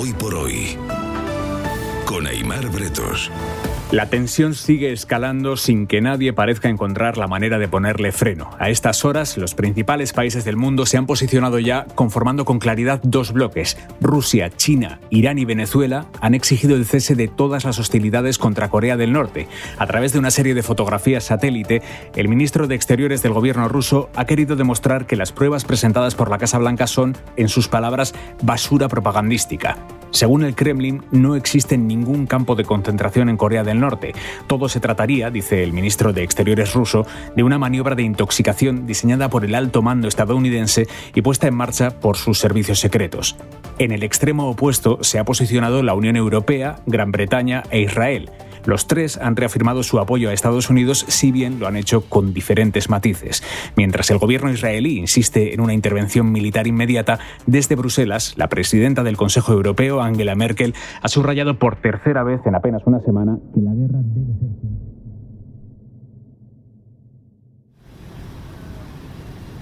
Hoy 0.04 0.14
por 0.14 0.34
hoy, 0.34 0.76
con 2.08 2.26
Aymar 2.26 2.70
Bretos. 2.70 3.30
La 3.92 4.06
tensión 4.06 4.54
sigue 4.54 4.94
escalando 4.94 5.58
sin 5.58 5.86
que 5.86 6.00
nadie 6.00 6.32
parezca 6.32 6.70
encontrar 6.70 7.18
la 7.18 7.28
manera 7.28 7.60
de 7.60 7.68
ponerle 7.68 8.14
freno. 8.14 8.50
A 8.58 8.70
estas 8.70 9.04
horas, 9.04 9.38
los 9.38 9.54
principales 9.54 10.14
países 10.14 10.46
del 10.46 10.56
mundo 10.56 10.86
se 10.86 10.96
han 10.96 11.06
posicionado 11.06 11.60
ya 11.60 11.86
conformando 11.94 12.46
con 12.46 12.60
claridad 12.60 13.02
dos 13.04 13.34
bloques. 13.34 13.78
Rusia, 14.00 14.50
China, 14.50 15.02
Irán 15.10 15.40
y 15.40 15.46
Venezuela 15.46 16.06
han 16.22 16.36
exigido 16.36 16.78
el 16.78 16.86
cese 16.86 17.16
de 17.16 17.28
todas 17.28 17.66
las 17.66 17.80
hostilidades 17.80 18.38
contra 18.38 18.70
Corea 18.70 18.96
del 18.96 19.12
Norte. 19.12 19.50
A 19.78 19.88
través 19.88 20.14
de 20.14 20.20
una 20.20 20.32
serie 20.32 20.54
de 20.54 20.64
fotografías 20.64 21.26
satélite, 21.26 21.82
el 22.16 22.30
ministro 22.30 22.68
de 22.68 22.76
Exteriores 22.76 23.22
del 23.22 23.34
gobierno 23.34 23.68
ruso 23.68 24.10
ha 24.16 24.24
querido 24.24 24.56
demostrar 24.56 25.06
que 25.06 25.18
las 25.18 25.34
pruebas 25.34 25.66
presentadas 25.66 26.16
por 26.16 26.30
la 26.30 26.38
Casa 26.38 26.60
Blanca 26.60 26.88
son, 26.88 27.18
en 27.36 27.50
sus 27.50 27.68
palabras, 27.68 28.14
basura 28.42 28.88
propagandística. 28.88 29.76
Según 30.12 30.44
el 30.44 30.56
Kremlin, 30.56 31.04
no 31.12 31.36
existe 31.36 31.78
ningún 31.78 32.28
campo 32.28 32.56
de 32.56 32.66
concentración 32.66 33.30
en 33.30 33.38
Corea 33.38 33.64
del 33.64 33.80
Norte. 33.80 34.14
Todo 34.48 34.70
se 34.70 34.80
trataría, 34.80 35.32
dice 35.32 35.64
el 35.64 35.74
ministro 35.74 36.14
de 36.14 36.24
Exteriores 36.24 36.74
ruso, 36.74 37.06
de 37.36 37.44
una 37.44 37.58
maniobra 37.58 37.96
de 37.96 38.04
intoxicación 38.04 38.86
diseñada 38.86 39.30
por 39.30 39.46
el 39.46 39.56
alto 39.56 39.82
mando 39.82 40.08
estadounidense 40.08 40.88
y 41.16 41.22
puesta 41.22 41.48
en 41.48 41.56
marcha 41.56 41.92
por 41.92 42.18
sus 42.18 42.40
servicios 42.40 42.80
secretos. 42.80 43.36
En 43.80 43.92
el 43.92 44.04
extremo 44.04 44.50
opuesto 44.50 45.00
se 45.02 45.18
ha 45.18 45.26
posicionado 45.26 45.82
la 45.82 45.94
Unión 45.94 46.16
Europea, 46.16 46.76
Gran 46.86 47.12
Bretaña 47.12 47.64
e 47.72 47.82
Israel. 47.82 48.30
Los 48.66 48.88
tres 48.88 49.18
han 49.18 49.36
reafirmado 49.36 49.84
su 49.84 50.00
apoyo 50.00 50.30
a 50.30 50.34
Estados 50.34 50.70
Unidos, 50.70 51.06
si 51.08 51.32
bien 51.32 51.60
lo 51.60 51.68
han 51.68 51.76
hecho 51.76 52.02
con 52.02 52.34
diferentes 52.34 52.90
matices. 52.90 53.44
Mientras 53.76 54.10
el 54.12 54.18
gobierno 54.18 54.52
israelí 54.52 54.98
insiste 54.98 55.54
en 55.54 55.62
una 55.62 55.74
intervención 55.74 56.32
militar 56.32 56.68
inmediata, 56.68 57.20
desde 57.46 57.76
Bruselas, 57.76 58.34
la 58.38 58.50
presidenta 58.50 59.04
del 59.04 59.18
Consejo 59.18 59.54
Europeo, 59.54 60.02
Angela 60.02 60.36
Merkel, 60.36 60.76
ha 61.02 61.08
subrayado 61.08 61.58
por 61.58 61.76
tercera 61.76 62.24
vez 62.24 62.42
en 62.46 62.56
apenas 62.56 62.82
una 62.86 63.00
semana 63.02 63.38
que 63.54 63.62
la 63.62 63.74
guerra 63.74 64.00
debe 64.04 64.34
ser. 64.40 64.92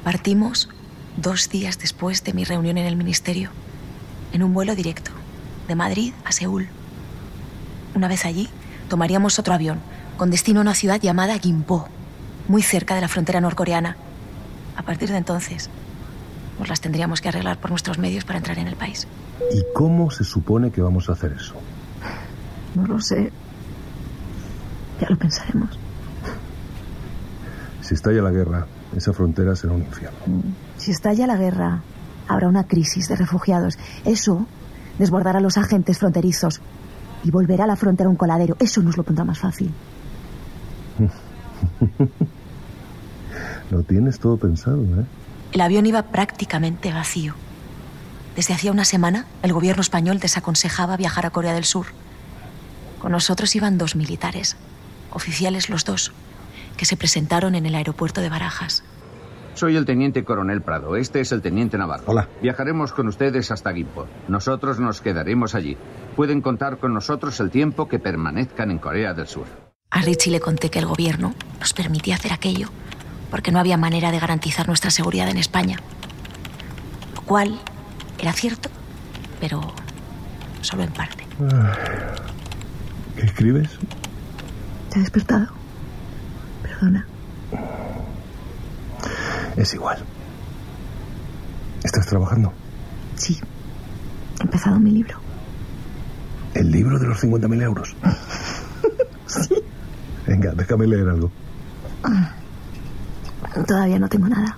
Partimos 0.03 0.69
dos 1.17 1.49
días 1.49 1.77
después 1.77 2.23
de 2.23 2.33
mi 2.33 2.43
reunión 2.43 2.77
en 2.77 2.85
el 2.85 2.95
ministerio, 2.95 3.49
en 4.33 4.43
un 4.43 4.53
vuelo 4.53 4.75
directo, 4.75 5.11
de 5.67 5.75
Madrid 5.75 6.13
a 6.25 6.31
Seúl. 6.31 6.67
Una 7.95 8.07
vez 8.07 8.25
allí, 8.25 8.47
tomaríamos 8.89 9.39
otro 9.39 9.53
avión, 9.53 9.79
con 10.17 10.29
destino 10.29 10.59
a 10.59 10.63
una 10.63 10.73
ciudad 10.73 10.99
llamada 10.99 11.39
Gimpo, 11.39 11.87
muy 12.49 12.61
cerca 12.61 12.95
de 12.95 13.01
la 13.01 13.07
frontera 13.07 13.39
norcoreana. 13.39 13.95
A 14.75 14.81
partir 14.81 15.09
de 15.09 15.17
entonces, 15.17 15.69
nos 16.59 16.67
las 16.67 16.81
tendríamos 16.81 17.21
que 17.21 17.29
arreglar 17.29 17.57
por 17.57 17.69
nuestros 17.69 17.97
medios 17.97 18.25
para 18.25 18.39
entrar 18.39 18.57
en 18.59 18.67
el 18.67 18.75
país. 18.75 19.07
¿Y 19.53 19.63
cómo 19.73 20.11
se 20.11 20.25
supone 20.25 20.71
que 20.71 20.81
vamos 20.81 21.07
a 21.07 21.13
hacer 21.13 21.31
eso? 21.31 21.55
No 22.75 22.85
lo 22.85 22.99
sé. 22.99 23.31
Ya 24.99 25.07
lo 25.09 25.17
pensaremos. 25.17 25.79
Si 27.81 27.93
estalla 27.93 28.21
la 28.21 28.31
guerra, 28.31 28.67
esa 28.95 29.13
frontera 29.13 29.55
será 29.55 29.73
un 29.73 29.83
infierno. 29.83 30.43
Si 30.77 30.91
estalla 30.91 31.25
la 31.25 31.37
guerra, 31.37 31.81
habrá 32.27 32.47
una 32.47 32.65
crisis 32.65 33.07
de 33.07 33.15
refugiados. 33.15 33.79
Eso 34.03 34.45
desbordará 34.97 35.39
a 35.39 35.41
los 35.41 35.57
agentes 35.57 35.97
fronterizos 35.97 36.61
y 37.23 37.31
volverá 37.31 37.65
a 37.65 37.67
la 37.67 37.75
frontera 37.75 38.09
un 38.09 38.15
coladero. 38.15 38.55
Eso 38.59 38.81
nos 38.81 38.97
lo 38.97 39.03
pondrá 39.03 39.25
más 39.25 39.39
fácil. 39.39 39.71
Lo 43.71 43.83
tienes 43.83 44.19
todo 44.19 44.37
pensado, 44.37 44.81
¿eh? 44.81 45.05
El 45.51 45.61
avión 45.61 45.85
iba 45.85 46.03
prácticamente 46.03 46.91
vacío. 46.91 47.35
Desde 48.35 48.53
hacía 48.53 48.71
una 48.71 48.85
semana, 48.85 49.25
el 49.43 49.53
gobierno 49.53 49.81
español 49.81 50.19
desaconsejaba 50.19 50.97
viajar 50.97 51.25
a 51.25 51.29
Corea 51.29 51.53
del 51.53 51.65
Sur. 51.65 51.87
Con 52.99 53.11
nosotros 53.11 53.55
iban 53.55 53.77
dos 53.77 53.95
militares, 53.95 54.57
oficiales 55.11 55.69
los 55.69 55.85
dos, 55.85 56.11
que 56.77 56.85
se 56.85 56.97
presentaron 56.97 57.55
en 57.55 57.65
el 57.65 57.75
aeropuerto 57.75 58.21
de 58.21 58.29
Barajas. 58.29 58.83
Soy 59.59 59.75
el 59.75 59.83
teniente 59.83 60.23
coronel 60.23 60.61
Prado. 60.61 60.95
Este 60.95 61.19
es 61.19 61.33
el 61.33 61.41
teniente 61.41 61.77
Navarro. 61.77 62.05
Hola. 62.05 62.29
Viajaremos 62.41 62.93
con 62.93 63.09
ustedes 63.09 63.51
hasta 63.51 63.73
Gimpo. 63.73 64.07
Nosotros 64.29 64.79
nos 64.79 65.01
quedaremos 65.01 65.53
allí. 65.53 65.75
Pueden 66.15 66.39
contar 66.39 66.77
con 66.77 66.93
nosotros 66.93 67.37
el 67.41 67.49
tiempo 67.49 67.89
que 67.89 67.99
permanezcan 67.99 68.71
en 68.71 68.77
Corea 68.77 69.13
del 69.13 69.27
Sur. 69.27 69.47
A 69.91 70.01
Richie 70.01 70.31
le 70.31 70.39
conté 70.39 70.69
que 70.69 70.79
el 70.79 70.85
gobierno 70.85 71.33
nos 71.59 71.73
permitía 71.73 72.15
hacer 72.15 72.31
aquello 72.31 72.69
porque 73.29 73.51
no 73.51 73.59
había 73.59 73.75
manera 73.75 74.13
de 74.13 74.19
garantizar 74.19 74.65
nuestra 74.65 74.91
seguridad 74.91 75.27
en 75.27 75.35
España. 75.35 75.75
cual 77.25 77.59
era 78.17 78.31
cierto, 78.31 78.69
pero 79.41 79.59
solo 80.61 80.83
en 80.83 80.93
parte. 80.93 81.25
¿Qué 83.17 83.25
escribes? 83.25 83.77
¿Te 84.89 84.99
ha 84.99 85.01
despertado? 85.01 85.47
Perdona. 86.63 87.05
Es 89.59 89.73
igual. 89.73 89.97
¿Estás 91.83 92.07
trabajando? 92.07 92.53
Sí. 93.15 93.37
He 94.39 94.43
empezado 94.43 94.79
mi 94.79 94.89
libro. 94.89 95.17
¿El 96.53 96.71
libro 96.71 96.97
de 96.97 97.07
los 97.07 97.21
50.000 97.21 97.61
euros? 97.61 97.93
sí. 99.27 99.55
Venga, 100.25 100.53
déjame 100.53 100.87
leer 100.87 101.09
algo. 101.09 101.29
Todavía 103.67 103.99
no 103.99 104.07
tengo 104.07 104.29
nada. 104.29 104.57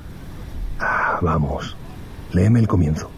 Ah, 0.80 1.18
vamos. 1.20 1.76
Léeme 2.34 2.60
el 2.60 2.68
comienzo. 2.68 3.10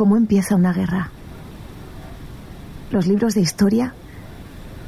¿Cómo 0.00 0.16
empieza 0.16 0.56
una 0.56 0.72
guerra? 0.72 1.10
Los 2.90 3.06
libros 3.06 3.34
de 3.34 3.42
historia 3.42 3.92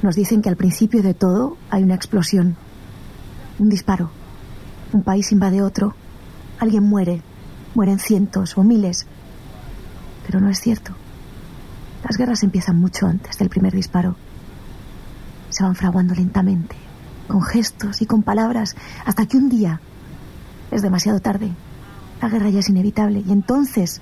nos 0.00 0.16
dicen 0.16 0.40
que 0.40 0.48
al 0.48 0.56
principio 0.56 1.02
de 1.02 1.12
todo 1.12 1.58
hay 1.68 1.82
una 1.82 1.94
explosión, 1.94 2.56
un 3.58 3.68
disparo, 3.68 4.10
un 4.94 5.02
país 5.02 5.30
invade 5.30 5.60
otro, 5.60 5.94
alguien 6.58 6.84
muere, 6.84 7.20
mueren 7.74 7.98
cientos 7.98 8.56
o 8.56 8.64
miles. 8.64 9.06
Pero 10.24 10.40
no 10.40 10.48
es 10.48 10.62
cierto. 10.62 10.94
Las 12.08 12.16
guerras 12.16 12.42
empiezan 12.42 12.80
mucho 12.80 13.06
antes 13.06 13.36
del 13.36 13.50
primer 13.50 13.74
disparo. 13.74 14.16
Se 15.50 15.62
van 15.62 15.74
fraguando 15.74 16.14
lentamente, 16.14 16.76
con 17.28 17.42
gestos 17.42 18.00
y 18.00 18.06
con 18.06 18.22
palabras, 18.22 18.76
hasta 19.04 19.26
que 19.26 19.36
un 19.36 19.50
día 19.50 19.78
es 20.70 20.80
demasiado 20.80 21.20
tarde. 21.20 21.52
La 22.22 22.30
guerra 22.30 22.48
ya 22.48 22.60
es 22.60 22.70
inevitable 22.70 23.22
y 23.26 23.30
entonces 23.30 24.00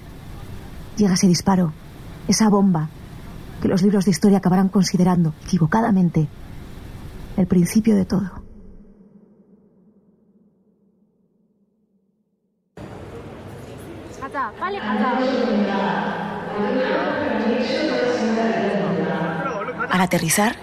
llega 1.00 1.14
ese 1.14 1.26
disparo, 1.26 1.72
esa 2.28 2.48
bomba 2.48 2.88
que 3.60 3.68
los 3.68 3.82
libros 3.82 4.04
de 4.04 4.10
historia 4.10 4.38
acabarán 4.38 4.68
considerando, 4.68 5.34
equivocadamente, 5.44 6.28
el 7.36 7.46
principio 7.46 7.96
de 7.96 8.04
todo. 8.04 8.30
Al 19.90 20.00
aterrizar, 20.00 20.56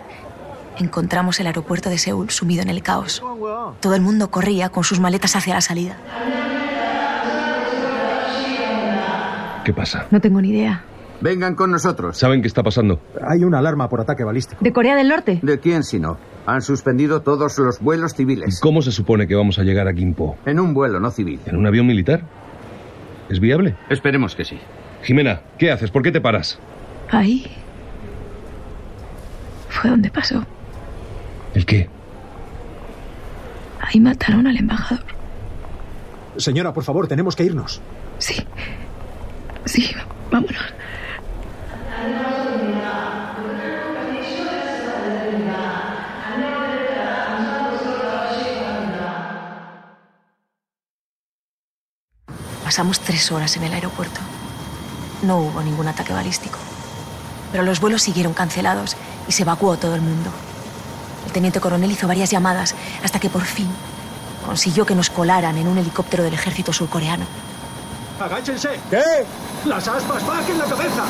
encontramos 0.77 1.39
el 1.39 1.47
aeropuerto 1.47 1.89
de 1.89 1.97
Seúl 1.97 2.29
sumido 2.29 2.61
en 2.61 2.69
el 2.69 2.81
caos. 2.81 3.21
Todo 3.81 3.95
el 3.95 4.01
mundo 4.01 4.31
corría 4.31 4.69
con 4.69 4.83
sus 4.83 4.99
maletas 4.99 5.35
hacia 5.35 5.55
la 5.55 5.61
salida. 5.61 5.97
¿Qué 9.67 9.73
pasa? 9.73 10.07
No 10.11 10.21
tengo 10.21 10.39
ni 10.39 10.51
idea. 10.51 10.81
Vengan 11.19 11.53
con 11.53 11.71
nosotros. 11.71 12.17
¿Saben 12.17 12.41
qué 12.41 12.47
está 12.47 12.63
pasando? 12.63 13.01
Hay 13.21 13.43
una 13.43 13.59
alarma 13.59 13.89
por 13.89 13.99
ataque 13.99 14.23
balístico. 14.23 14.63
¿De 14.63 14.71
Corea 14.71 14.95
del 14.95 15.09
Norte? 15.09 15.41
¿De 15.43 15.59
quién 15.59 15.83
si 15.83 15.99
no? 15.99 16.17
Han 16.45 16.61
suspendido 16.61 17.21
todos 17.21 17.59
los 17.59 17.81
vuelos 17.81 18.13
civiles. 18.13 18.61
¿Cómo 18.61 18.81
se 18.81 18.93
supone 18.93 19.27
que 19.27 19.35
vamos 19.35 19.59
a 19.59 19.63
llegar 19.63 19.89
a 19.89 19.93
Gimpo? 19.93 20.37
En 20.45 20.61
un 20.61 20.73
vuelo 20.73 21.01
no 21.01 21.11
civil. 21.11 21.41
¿En 21.45 21.57
un 21.57 21.67
avión 21.67 21.85
militar? 21.85 22.21
¿Es 23.27 23.41
viable? 23.41 23.75
Esperemos 23.89 24.37
que 24.37 24.45
sí. 24.45 24.57
Jimena, 25.03 25.41
¿qué 25.57 25.69
haces? 25.69 25.91
¿Por 25.91 26.01
qué 26.01 26.13
te 26.13 26.21
paras? 26.21 26.57
Ahí. 27.11 27.45
Fue 29.67 29.89
donde 29.89 30.09
pasó. 30.09 30.45
¿El 31.53 31.65
qué? 31.65 31.89
Ahí 33.81 33.99
mataron 33.99 34.47
al 34.47 34.55
embajador. 34.55 35.03
Señora, 36.37 36.71
por 36.71 36.85
favor, 36.85 37.09
tenemos 37.09 37.35
que 37.35 37.43
irnos. 37.43 37.81
Sí. 38.17 38.47
Sí, 39.67 39.93
vámonos. 40.31 40.55
Pasamos 52.63 52.99
tres 52.99 53.31
horas 53.31 53.57
en 53.57 53.63
el 53.63 53.73
aeropuerto. 53.73 54.19
No 55.23 55.39
hubo 55.39 55.61
ningún 55.61 55.87
ataque 55.87 56.13
balístico. 56.13 56.57
Pero 57.51 57.63
los 57.63 57.79
vuelos 57.79 58.03
siguieron 58.03 58.33
cancelados 58.33 58.95
y 59.27 59.31
se 59.31 59.43
evacuó 59.43 59.77
todo 59.77 59.95
el 59.95 60.01
mundo. 60.01 60.29
El 61.25 61.31
teniente 61.33 61.59
coronel 61.59 61.91
hizo 61.91 62.07
varias 62.07 62.29
llamadas 62.29 62.75
hasta 63.03 63.19
que 63.19 63.29
por 63.29 63.43
fin 63.43 63.67
consiguió 64.45 64.85
que 64.85 64.95
nos 64.95 65.09
colaran 65.09 65.57
en 65.57 65.67
un 65.67 65.77
helicóptero 65.77 66.23
del 66.23 66.33
ejército 66.33 66.71
surcoreano. 66.71 67.25
¡Agáchense! 68.19 68.79
¿Qué? 68.89 69.03
¡Las 69.65 69.87
aspas 69.87 70.25
bajen 70.25 70.57
la 70.57 70.65
cabeza! 70.65 71.03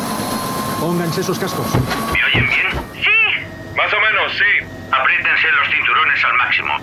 Pónganse 0.79 1.21
esos 1.21 1.39
cascos. 1.39 1.65
¿Me 2.13 2.23
oyen 2.25 2.47
bien? 2.47 2.67
Sí. 2.95 3.45
Más 3.75 3.91
o 3.93 3.99
menos, 3.99 4.33
sí. 4.33 4.67
Apriétense 4.91 5.51
los 5.53 5.67
cinturones 5.69 6.23
al 6.25 6.33
máximo. 6.33 6.73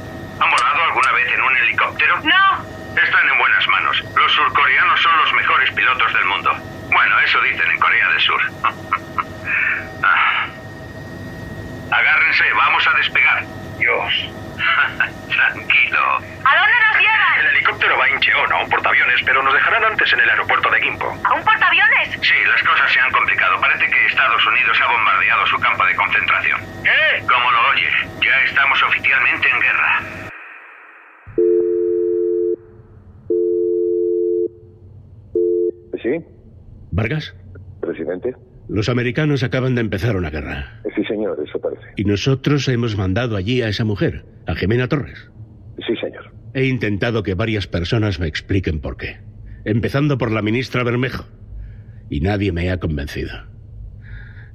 ¿Han 0.41 0.51
volado 0.51 0.85
alguna 0.85 1.13
vez 1.13 1.33
en 1.33 1.41
un 1.43 1.57
helicóptero? 1.57 2.17
No. 2.21 3.01
Están 3.01 3.29
en 3.29 3.39
buenas 3.39 3.69
manos. 3.69 4.03
Los 4.17 4.33
surcoreanos 4.33 5.01
son 5.03 5.17
los 5.19 5.33
mejores 5.35 5.71
pilotos 5.73 6.13
del 6.15 6.25
mundo. 6.25 6.51
Bueno, 6.91 7.21
eso 7.21 7.41
dicen 7.43 7.71
en 7.71 7.79
Corea 7.79 8.09
del 8.11 8.21
Sur. 8.21 8.41
Ah. 10.07 10.47
Agárrense, 11.91 12.45
vamos 12.55 12.87
a 12.87 12.93
despegar. 12.99 13.43
Dios. 13.79 14.13
Tranquilo. 15.29 16.19
¿A 16.45 16.53
dónde 16.61 16.77
nos 16.85 16.97
llevan? 17.01 17.35
El 17.41 17.47
helicóptero 17.57 17.97
va 17.99 18.05
a 18.05 18.11
Incheon 18.11 18.53
a 18.53 18.63
un 18.63 18.69
portaaviones, 18.69 19.21
pero 19.25 19.43
nos 19.43 19.55
dejarán 19.55 19.85
antes 19.85 20.13
en 20.13 20.21
el 20.21 20.29
aeropuerto 20.31 20.71
de 20.71 20.81
Gimpo. 20.83 21.07
¿A 21.25 21.35
un 21.35 21.43
portaaviones? 21.45 22.09
Sí, 22.21 22.37
las 22.49 22.63
cosas 22.63 22.93
se 22.93 23.01
han 23.01 23.11
complicado. 23.13 23.61
Parece 23.61 23.91
que 23.91 24.07
Estados 24.07 24.47
Unidos 24.47 24.77
ha 24.81 24.93
bombardeado 24.93 25.47
su 25.47 25.59
campo 25.59 25.85
de 25.87 25.95
concentración. 25.97 26.61
¿Qué? 26.85 27.21
Como 27.27 27.51
lo 27.51 27.61
oye, 27.73 27.89
ya 28.23 28.37
estamos 28.45 28.83
oficialmente 28.83 29.49
en 29.49 29.61
guerra. 29.61 30.01
¿Sí? 36.03 36.25
¿Vargas? 36.93 37.35
¿Presidente? 37.81 38.35
Los 38.69 38.89
americanos 38.89 39.43
acaban 39.43 39.75
de 39.75 39.81
empezar 39.81 40.17
una 40.17 40.31
guerra. 40.31 40.81
Sí, 40.95 41.05
señor, 41.05 41.39
eso 41.47 41.59
parece. 41.61 41.83
Y 41.97 42.05
nosotros 42.05 42.69
hemos 42.69 42.97
mandado 42.97 43.37
allí 43.37 43.63
a 43.63 43.69
esa 43.69 43.85
mujer, 43.85 44.25
a 44.47 44.55
Jimena 44.55 44.89
Torres. 44.89 45.31
Sí, 45.87 45.95
señor. 45.97 46.04
He 46.55 46.67
intentado 46.67 47.25
que 47.25 47.35
varias 47.35 47.67
personas 47.67 48.21
me 48.21 48.29
expliquen 48.29 48.81
por 48.81 48.97
qué. 48.97 49.19
Empezando 49.65 50.19
por 50.19 50.31
la 50.31 50.41
ministra 50.41 50.85
Bermejo. 50.85 51.25
Y 52.09 52.21
nadie 52.21 52.53
me 52.53 52.71
ha 52.71 52.79
convencido. 52.79 53.33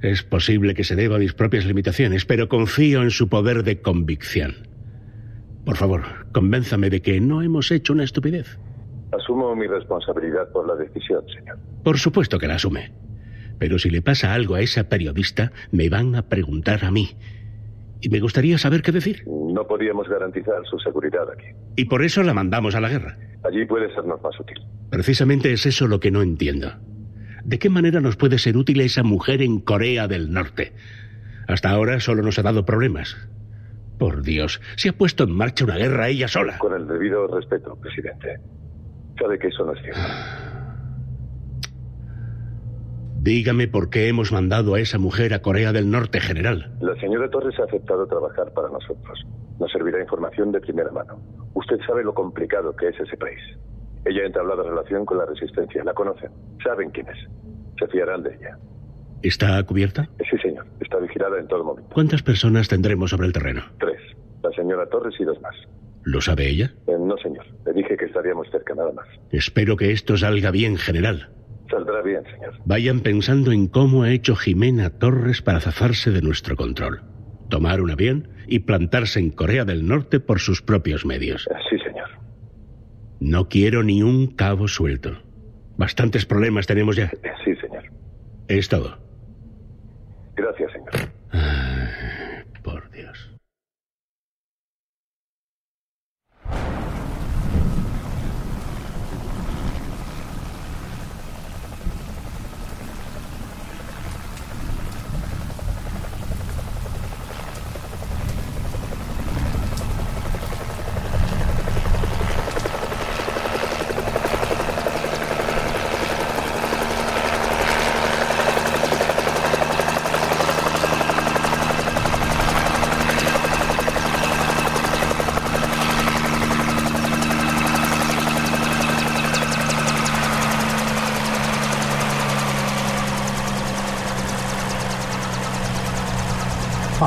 Es 0.00 0.22
posible 0.22 0.72
que 0.72 0.82
se 0.82 0.96
deba 0.96 1.16
a 1.16 1.18
mis 1.18 1.34
propias 1.34 1.66
limitaciones, 1.66 2.24
pero 2.24 2.48
confío 2.48 3.02
en 3.02 3.10
su 3.10 3.28
poder 3.28 3.64
de 3.64 3.82
convicción. 3.82 4.54
Por 5.66 5.76
favor, 5.76 6.02
convénzame 6.32 6.88
de 6.88 7.02
que 7.02 7.20
no 7.20 7.42
hemos 7.42 7.70
hecho 7.70 7.92
una 7.92 8.04
estupidez. 8.04 8.58
Asumo 9.12 9.54
mi 9.54 9.66
responsabilidad 9.66 10.50
por 10.52 10.66
la 10.66 10.76
decisión, 10.76 11.22
señor. 11.28 11.58
Por 11.84 11.98
supuesto 11.98 12.38
que 12.38 12.46
la 12.46 12.54
asume. 12.54 12.92
Pero 13.58 13.78
si 13.78 13.90
le 13.90 14.00
pasa 14.00 14.32
algo 14.32 14.54
a 14.54 14.62
esa 14.62 14.88
periodista, 14.88 15.52
me 15.70 15.90
van 15.90 16.14
a 16.14 16.22
preguntar 16.22 16.82
a 16.82 16.90
mí. 16.90 17.10
Y 18.00 18.08
me 18.08 18.20
gustaría 18.20 18.56
saber 18.58 18.82
qué 18.82 18.92
decir. 18.92 19.24
No 19.26 19.66
podíamos 19.66 20.08
garantizar 20.08 20.64
su 20.64 20.78
seguridad 20.78 21.30
aquí. 21.30 21.46
Y 21.76 21.84
por 21.84 22.02
eso 22.02 22.22
la 22.22 22.34
mandamos 22.34 22.74
a 22.74 22.80
la 22.80 22.88
guerra. 22.88 23.18
Allí 23.44 23.64
puede 23.66 23.92
sernos 23.94 24.20
más 24.22 24.38
útil. 24.38 24.58
Precisamente 24.90 25.52
es 25.52 25.66
eso 25.66 25.86
lo 25.86 26.00
que 26.00 26.10
no 26.10 26.22
entiendo. 26.22 26.72
¿De 27.44 27.58
qué 27.58 27.68
manera 27.70 28.00
nos 28.00 28.16
puede 28.16 28.38
ser 28.38 28.56
útil 28.56 28.80
esa 28.80 29.02
mujer 29.02 29.42
en 29.42 29.60
Corea 29.60 30.08
del 30.08 30.32
Norte? 30.32 30.72
Hasta 31.48 31.70
ahora 31.70 32.00
solo 32.00 32.22
nos 32.22 32.38
ha 32.38 32.42
dado 32.42 32.64
problemas. 32.64 33.16
Por 33.98 34.22
Dios, 34.22 34.60
se 34.76 34.88
ha 34.88 34.92
puesto 34.92 35.24
en 35.24 35.32
marcha 35.32 35.64
una 35.64 35.76
guerra 35.76 36.08
ella 36.08 36.28
sola. 36.28 36.58
Con 36.58 36.74
el 36.74 36.86
debido 36.86 37.26
respeto, 37.26 37.76
presidente. 37.76 38.38
Sabe 39.18 39.38
que 39.38 39.48
eso 39.48 39.64
no 39.64 39.72
es 39.72 39.82
cierto. 39.82 40.00
Dígame 43.22 43.68
por 43.68 43.90
qué 43.90 44.08
hemos 44.08 44.32
mandado 44.32 44.74
a 44.74 44.80
esa 44.80 44.98
mujer 44.98 45.34
a 45.34 45.42
Corea 45.42 45.72
del 45.72 45.90
Norte, 45.90 46.20
general. 46.20 46.72
La 46.80 46.98
señora 46.98 47.28
Torres 47.28 47.54
ha 47.60 47.64
aceptado 47.64 48.06
trabajar 48.06 48.50
para 48.54 48.70
nosotros. 48.70 49.26
Nos 49.58 49.70
servirá 49.70 50.00
información 50.00 50.52
de 50.52 50.60
primera 50.60 50.90
mano. 50.90 51.20
Usted 51.52 51.78
sabe 51.86 52.02
lo 52.02 52.14
complicado 52.14 52.74
que 52.74 52.88
es 52.88 52.98
ese 52.98 53.18
país. 53.18 53.38
Ella 54.06 54.22
ha 54.22 54.26
entablado 54.26 54.62
relación 54.62 55.04
con 55.04 55.18
la 55.18 55.26
resistencia. 55.26 55.84
La 55.84 55.92
conocen. 55.92 56.30
Saben 56.64 56.88
quién 56.92 57.08
es. 57.08 57.18
Se 57.78 57.86
fiarán 57.88 58.22
de 58.22 58.34
ella. 58.36 58.56
¿Está 59.22 59.62
cubierta? 59.64 60.08
Sí, 60.30 60.38
señor. 60.38 60.64
Está 60.80 60.96
vigilada 60.96 61.38
en 61.38 61.46
todo 61.46 61.62
momento. 61.62 61.90
¿Cuántas 61.92 62.22
personas 62.22 62.68
tendremos 62.68 63.10
sobre 63.10 63.26
el 63.26 63.34
terreno? 63.34 63.64
Tres. 63.78 64.00
La 64.42 64.50
señora 64.52 64.86
Torres 64.88 65.14
y 65.20 65.24
dos 65.24 65.38
más. 65.42 65.54
¿Lo 66.04 66.22
sabe 66.22 66.48
ella? 66.48 66.72
Eh, 66.86 66.96
no, 66.98 67.18
señor. 67.18 67.44
Le 67.66 67.74
dije 67.74 67.98
que 67.98 68.06
estaríamos 68.06 68.48
cerca 68.50 68.74
nada 68.74 68.92
más. 68.92 69.06
Espero 69.30 69.76
que 69.76 69.92
esto 69.92 70.16
salga 70.16 70.50
bien, 70.50 70.78
general. 70.78 71.28
Saldrá 71.70 72.02
bien, 72.02 72.24
señor. 72.24 72.54
Vayan 72.64 73.00
pensando 73.00 73.52
en 73.52 73.68
cómo 73.68 74.02
ha 74.02 74.10
hecho 74.10 74.34
Jimena 74.34 74.90
Torres 74.90 75.40
para 75.40 75.60
zafarse 75.60 76.10
de 76.10 76.20
nuestro 76.20 76.56
control. 76.56 77.02
Tomar 77.48 77.80
un 77.80 77.90
avión 77.90 78.28
y 78.46 78.60
plantarse 78.60 79.20
en 79.20 79.30
Corea 79.30 79.64
del 79.64 79.86
Norte 79.86 80.18
por 80.20 80.40
sus 80.40 80.62
propios 80.62 81.06
medios. 81.06 81.48
Sí, 81.70 81.78
señor. 81.78 82.08
No 83.20 83.48
quiero 83.48 83.82
ni 83.82 84.02
un 84.02 84.26
cabo 84.28 84.66
suelto. 84.66 85.22
Bastantes 85.76 86.26
problemas 86.26 86.66
tenemos 86.66 86.96
ya. 86.96 87.10
Sí, 87.44 87.54
señor. 87.56 87.84
Es 88.48 88.68
todo. 88.68 88.98
Gracias, 90.34 90.72
señor. 90.72 91.12
Por 92.62 92.90
Dios. 92.90 93.30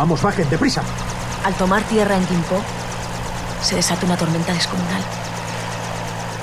Vamos, 0.04 0.22
bajen, 0.22 0.50
deprisa. 0.50 0.82
Al 1.46 1.54
tomar 1.54 1.82
tierra 1.84 2.18
en 2.18 2.28
Gimpo, 2.28 2.62
se 3.62 3.78
desata 3.78 4.06
una 4.06 4.18
tormenta 4.18 4.52
descomunal. 4.52 5.02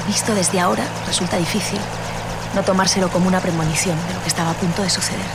Visto 0.07 0.35
desde 0.35 0.59
ahora, 0.59 0.83
resulta 1.07 1.37
difícil 1.37 1.79
no 2.55 2.62
tomárselo 2.62 3.11
como 3.11 3.29
una 3.29 3.38
premonición 3.38 3.99
de 4.09 4.14
lo 4.14 4.23
que 4.23 4.29
estaba 4.29 4.53
a 4.53 4.55
punto 4.55 4.81
de 4.83 4.88
suceder. 4.88 5.27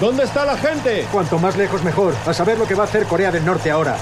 ¿Dónde 0.00 0.22
está 0.22 0.44
la 0.44 0.56
gente? 0.56 1.08
Cuanto 1.10 1.40
más 1.40 1.56
lejos 1.56 1.82
mejor. 1.82 2.14
A 2.24 2.32
saber 2.32 2.56
lo 2.56 2.68
que 2.68 2.76
va 2.76 2.84
a 2.84 2.86
hacer 2.86 3.04
Corea 3.06 3.32
del 3.32 3.44
Norte 3.44 3.68
ahora. 3.72 3.96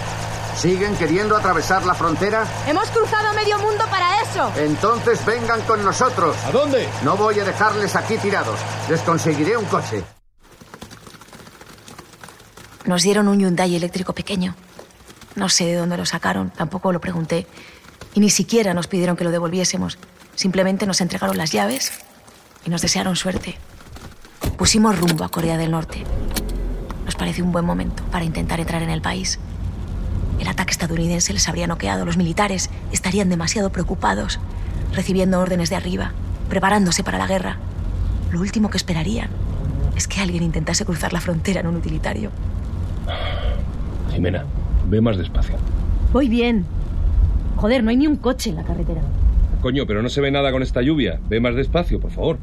¿Siguen 0.59 0.95
queriendo 0.97 1.35
atravesar 1.35 1.87
la 1.87 1.95
frontera? 1.95 2.45
Hemos 2.69 2.91
cruzado 2.91 3.33
medio 3.33 3.59
mundo 3.61 3.87
para 3.89 4.21
eso. 4.21 4.53
Entonces 4.57 5.25
vengan 5.25 5.63
con 5.63 5.83
nosotros. 5.83 6.37
¿A 6.45 6.51
dónde? 6.51 6.87
No 7.03 7.17
voy 7.17 7.41
a 7.41 7.45
dejarles 7.45 7.97
aquí 7.97 8.19
tirados. 8.19 8.61
Les 8.91 9.01
conseguiré 9.01 9.57
un 9.57 9.65
coche. 9.65 10.05
Nos 12.87 13.03
dieron 13.03 13.29
un 13.29 13.39
Hyundai 13.41 13.75
eléctrico 13.75 14.13
pequeño. 14.13 14.55
No 15.37 15.49
sé 15.49 15.65
de 15.65 15.75
dónde 15.75 15.97
lo 15.97 16.05
sacaron, 16.05 16.51
tampoco 16.51 16.93
lo 16.93 17.01
pregunté. 17.01 17.47
Y 18.15 18.21
ni 18.21 18.29
siquiera 18.29 18.75
nos 18.75 18.89
pidieron 18.89 19.17
que 19.17 19.25
lo 19.25 19.31
devolviésemos. 19.31 19.99
Simplemente 20.35 20.87
nos 20.87 21.01
entregaron 21.01 21.39
las 21.39 21.51
llaves 21.51 21.93
y 22.67 22.71
nos 22.71 22.83
desearon 22.83 23.17
suerte. 23.17 23.57
Pusimos 24.59 24.99
rumbo 24.99 25.25
a 25.25 25.31
Corea 25.31 25.57
del 25.57 25.71
Norte. 25.71 26.05
Nos 27.07 27.15
pareció 27.15 27.43
un 27.43 27.53
buen 27.53 27.65
momento 27.65 28.05
para 28.11 28.27
intentar 28.27 28.61
entrar 28.61 28.83
en 28.83 28.91
el 28.91 29.01
país. 29.01 29.39
El 30.39 30.49
ataque 30.49 30.73
estadounidense 30.73 31.33
les 31.33 31.49
habría 31.49 31.67
noqueado. 31.67 32.05
Los 32.05 32.19
militares 32.19 32.69
estarían 32.93 33.31
demasiado 33.31 33.71
preocupados, 33.73 34.41
recibiendo 34.93 35.41
órdenes 35.41 35.71
de 35.71 35.77
arriba, 35.77 36.13
preparándose 36.51 37.03
para 37.03 37.17
la 37.17 37.27
guerra. 37.27 37.57
Lo 38.31 38.41
último 38.41 38.69
que 38.69 38.77
esperarían 38.77 39.31
es 39.97 40.07
que 40.07 40.21
alguien 40.21 40.43
intentase 40.43 40.85
cruzar 40.85 41.15
la 41.15 41.23
frontera 41.23 41.61
en 41.61 41.69
un 41.69 41.77
utilitario. 41.77 42.31
Jimena, 44.15 44.45
ve 44.89 45.01
más 45.01 45.17
despacio. 45.17 45.57
Voy 46.13 46.29
bien. 46.29 46.65
Joder, 47.57 47.83
no 47.83 47.91
hay 47.91 47.97
ni 47.97 48.07
un 48.07 48.17
coche 48.17 48.51
en 48.51 48.57
la 48.57 48.65
carretera. 48.65 49.01
Coño, 49.61 49.87
pero 49.87 50.03
no 50.03 50.09
se 50.09 50.21
ve 50.21 50.31
nada 50.31 50.53
con 50.53 50.63
esta 50.63 50.83
lluvia. 50.83 51.21
Ve 51.29 51.41
más 51.41 51.55
despacio, 51.55 52.01
por 52.01 52.11
favor. 52.11 52.39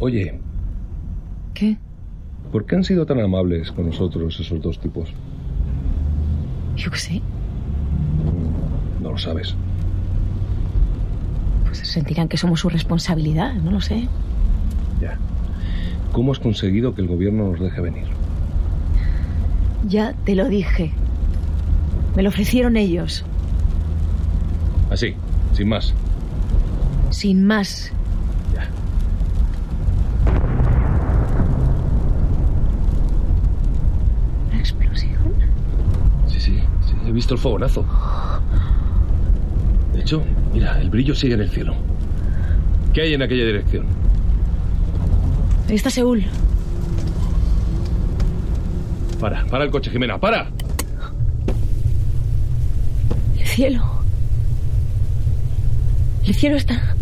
Oye, 0.00 0.40
¿Qué? 1.54 1.76
¿por 2.52 2.64
qué 2.64 2.76
han 2.76 2.84
sido 2.84 3.04
tan 3.04 3.20
amables 3.20 3.72
con 3.72 3.86
nosotros 3.86 4.38
esos 4.38 4.62
dos 4.62 4.78
tipos? 4.78 5.12
Yo 6.76 6.90
qué 6.90 6.98
sé. 6.98 7.22
No 9.02 9.10
lo 9.10 9.18
sabes. 9.18 9.54
Pues 11.64 11.78
sentirán 11.78 12.28
que 12.28 12.36
somos 12.36 12.60
su 12.60 12.68
responsabilidad, 12.68 13.54
no 13.54 13.72
lo 13.72 13.80
sé. 13.80 14.08
Ya. 15.00 15.18
¿Cómo 16.12 16.32
has 16.32 16.38
conseguido 16.38 16.94
que 16.94 17.02
el 17.02 17.08
gobierno 17.08 17.50
nos 17.50 17.60
deje 17.60 17.80
venir? 17.80 18.06
Ya 19.86 20.14
te 20.24 20.34
lo 20.34 20.48
dije. 20.48 20.92
Me 22.16 22.22
lo 22.22 22.30
ofrecieron 22.30 22.76
ellos. 22.76 23.24
Así, 24.90 25.14
sin 25.52 25.68
más. 25.68 25.94
Sin 27.10 27.46
más. 27.46 27.92
¿La 34.50 34.58
explosión? 34.58 35.12
Sí, 36.26 36.40
sí, 36.40 36.58
sí, 36.86 36.94
he 37.06 37.12
visto 37.12 37.34
el 37.34 37.40
fogonazo. 37.40 37.84
De 39.94 40.00
hecho, 40.00 40.22
mira, 40.52 40.80
el 40.80 40.90
brillo 40.90 41.14
sigue 41.14 41.34
en 41.34 41.40
el 41.40 41.50
cielo. 41.50 41.74
¿Qué 42.92 43.02
hay 43.02 43.14
en 43.14 43.22
aquella 43.22 43.44
dirección? 43.44 43.86
Ahí 45.68 45.76
está 45.76 45.90
Seúl. 45.90 46.24
Para, 49.20 49.44
para 49.46 49.64
el 49.64 49.70
coche, 49.70 49.90
Jimena, 49.90 50.18
para. 50.18 50.48
El 53.38 53.46
cielo. 53.46 53.84
El 56.24 56.34
cielo 56.34 56.56
está. 56.56 56.94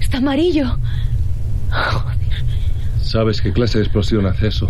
Está 0.00 0.18
amarillo. 0.18 0.76
¿Sabes 3.02 3.40
qué 3.40 3.52
clase 3.52 3.78
de 3.78 3.84
explosión 3.84 4.26
hace 4.26 4.48
eso? 4.48 4.68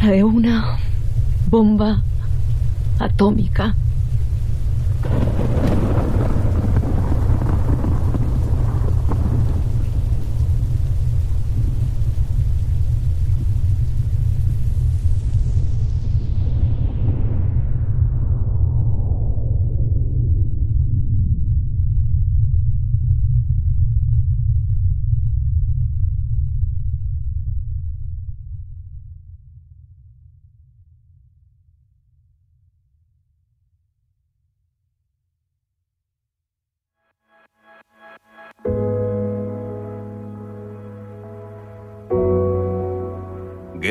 La 0.00 0.10
de 0.10 0.24
una 0.24 0.78
bomba 1.50 2.02
atómica. 2.98 3.74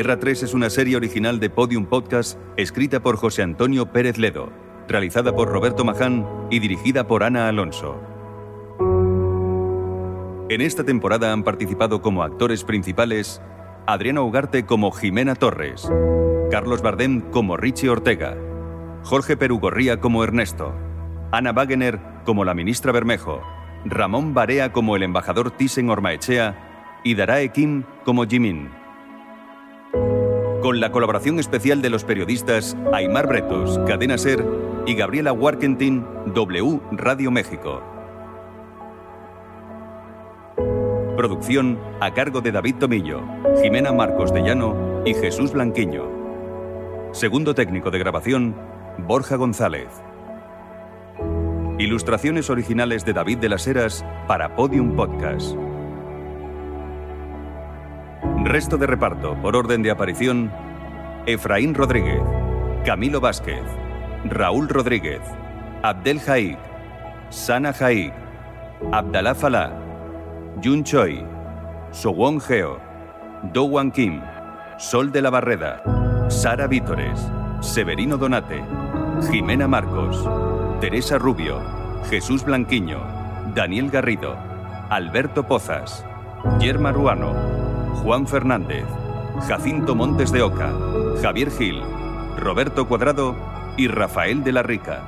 Guerra 0.08 0.20
3 0.20 0.44
es 0.44 0.54
una 0.54 0.70
serie 0.70 0.96
original 0.96 1.38
de 1.38 1.50
Podium 1.50 1.84
Podcast 1.84 2.38
escrita 2.56 3.00
por 3.00 3.18
José 3.18 3.42
Antonio 3.42 3.92
Pérez 3.92 4.16
Ledo, 4.16 4.50
realizada 4.88 5.36
por 5.36 5.50
Roberto 5.50 5.84
Maján 5.84 6.26
y 6.50 6.60
dirigida 6.60 7.06
por 7.06 7.22
Ana 7.22 7.46
Alonso. 7.46 8.00
En 10.48 10.62
esta 10.62 10.82
temporada 10.82 11.30
han 11.30 11.44
participado 11.44 12.00
como 12.00 12.22
actores 12.22 12.64
principales 12.64 13.42
Adriana 13.86 14.22
Ugarte 14.22 14.64
como 14.64 14.92
Jimena 14.92 15.34
Torres, 15.34 15.86
Carlos 16.50 16.80
Bardem 16.80 17.20
como 17.30 17.58
Richie 17.58 17.90
Ortega, 17.90 18.34
Jorge 19.02 19.36
Perugorría 19.36 20.00
como 20.00 20.24
Ernesto, 20.24 20.72
Ana 21.32 21.52
Wagener 21.52 22.00
como 22.24 22.46
la 22.46 22.54
ministra 22.54 22.92
Bermejo, 22.92 23.42
Ramón 23.84 24.32
Barea 24.32 24.72
como 24.72 24.96
el 24.96 25.02
embajador 25.02 25.50
Thyssen 25.50 25.90
Ormaechea 25.90 27.02
y 27.04 27.14
Darae 27.14 27.50
Kim 27.50 27.82
como 28.06 28.24
Jimin. 28.26 28.77
Con 29.92 30.80
la 30.80 30.92
colaboración 30.92 31.38
especial 31.38 31.82
de 31.82 31.90
los 31.90 32.04
periodistas 32.04 32.76
Aymar 32.92 33.26
Bretos, 33.26 33.78
Cadena 33.86 34.18
Ser 34.18 34.44
y 34.86 34.94
Gabriela 34.94 35.32
Warkentin, 35.32 36.04
W 36.34 36.80
Radio 36.92 37.30
México. 37.30 37.82
Producción 41.16 41.78
a 42.00 42.12
cargo 42.14 42.40
de 42.40 42.52
David 42.52 42.76
Tomillo, 42.76 43.22
Jimena 43.60 43.92
Marcos 43.92 44.32
de 44.32 44.42
Llano 44.42 45.02
y 45.04 45.14
Jesús 45.14 45.52
Blanquiño. 45.52 46.04
Segundo 47.12 47.54
técnico 47.54 47.90
de 47.90 47.98
grabación, 47.98 48.54
Borja 48.98 49.36
González. 49.36 49.88
Ilustraciones 51.78 52.50
originales 52.50 53.04
de 53.04 53.12
David 53.12 53.38
de 53.38 53.48
las 53.48 53.66
Heras 53.66 54.04
para 54.26 54.54
Podium 54.54 54.94
Podcast. 54.96 55.56
Resto 58.48 58.78
de 58.78 58.86
reparto 58.86 59.34
por 59.42 59.56
orden 59.56 59.82
de 59.82 59.90
aparición: 59.90 60.50
Efraín 61.26 61.74
Rodríguez, 61.74 62.22
Camilo 62.82 63.20
Vázquez, 63.20 63.62
Raúl 64.24 64.70
Rodríguez, 64.70 65.20
Abdel 65.82 66.18
Haig, 66.26 66.56
Sana 67.28 67.74
Haig, 67.78 68.10
Abdalá 68.90 69.34
Falá, 69.34 69.70
Jun 70.64 70.82
Choi, 70.82 71.22
Sowon 71.90 72.40
Geo, 72.40 72.80
Do 73.52 73.64
Wan 73.64 73.90
Kim, 73.90 74.22
Sol 74.78 75.12
de 75.12 75.20
la 75.20 75.28
Barreda, 75.28 75.82
Sara 76.30 76.66
Vítores, 76.66 77.20
Severino 77.60 78.16
Donate, 78.16 78.64
Jimena 79.30 79.68
Marcos, 79.68 80.26
Teresa 80.80 81.18
Rubio, 81.18 81.60
Jesús 82.08 82.42
Blanquiño, 82.44 82.98
Daniel 83.54 83.90
Garrido, 83.90 84.38
Alberto 84.88 85.46
Pozas, 85.46 86.02
Yerma 86.58 86.92
Ruano, 86.92 87.67
Juan 88.02 88.26
Fernández, 88.26 88.84
Jacinto 89.46 89.94
Montes 89.94 90.32
de 90.32 90.42
Oca, 90.42 90.72
Javier 91.20 91.50
Gil, 91.50 91.82
Roberto 92.36 92.86
Cuadrado 92.86 93.34
y 93.76 93.88
Rafael 93.88 94.44
de 94.44 94.52
la 94.52 94.62
Rica. 94.62 95.02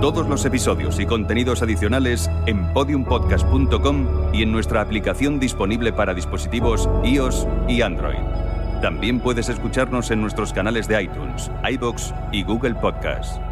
Todos 0.00 0.28
los 0.28 0.44
episodios 0.44 1.00
y 1.00 1.06
contenidos 1.06 1.62
adicionales 1.62 2.30
en 2.46 2.72
podiumpodcast.com 2.72 4.06
y 4.32 4.42
en 4.42 4.52
nuestra 4.52 4.80
aplicación 4.80 5.40
disponible 5.40 5.92
para 5.92 6.14
dispositivos 6.14 6.88
iOS 7.02 7.46
y 7.66 7.82
Android. 7.82 8.18
También 8.80 9.20
puedes 9.20 9.48
escucharnos 9.48 10.10
en 10.10 10.20
nuestros 10.20 10.52
canales 10.52 10.86
de 10.86 11.02
iTunes, 11.02 11.50
iBox 11.68 12.14
y 12.30 12.44
Google 12.44 12.74
Podcast. 12.74 13.45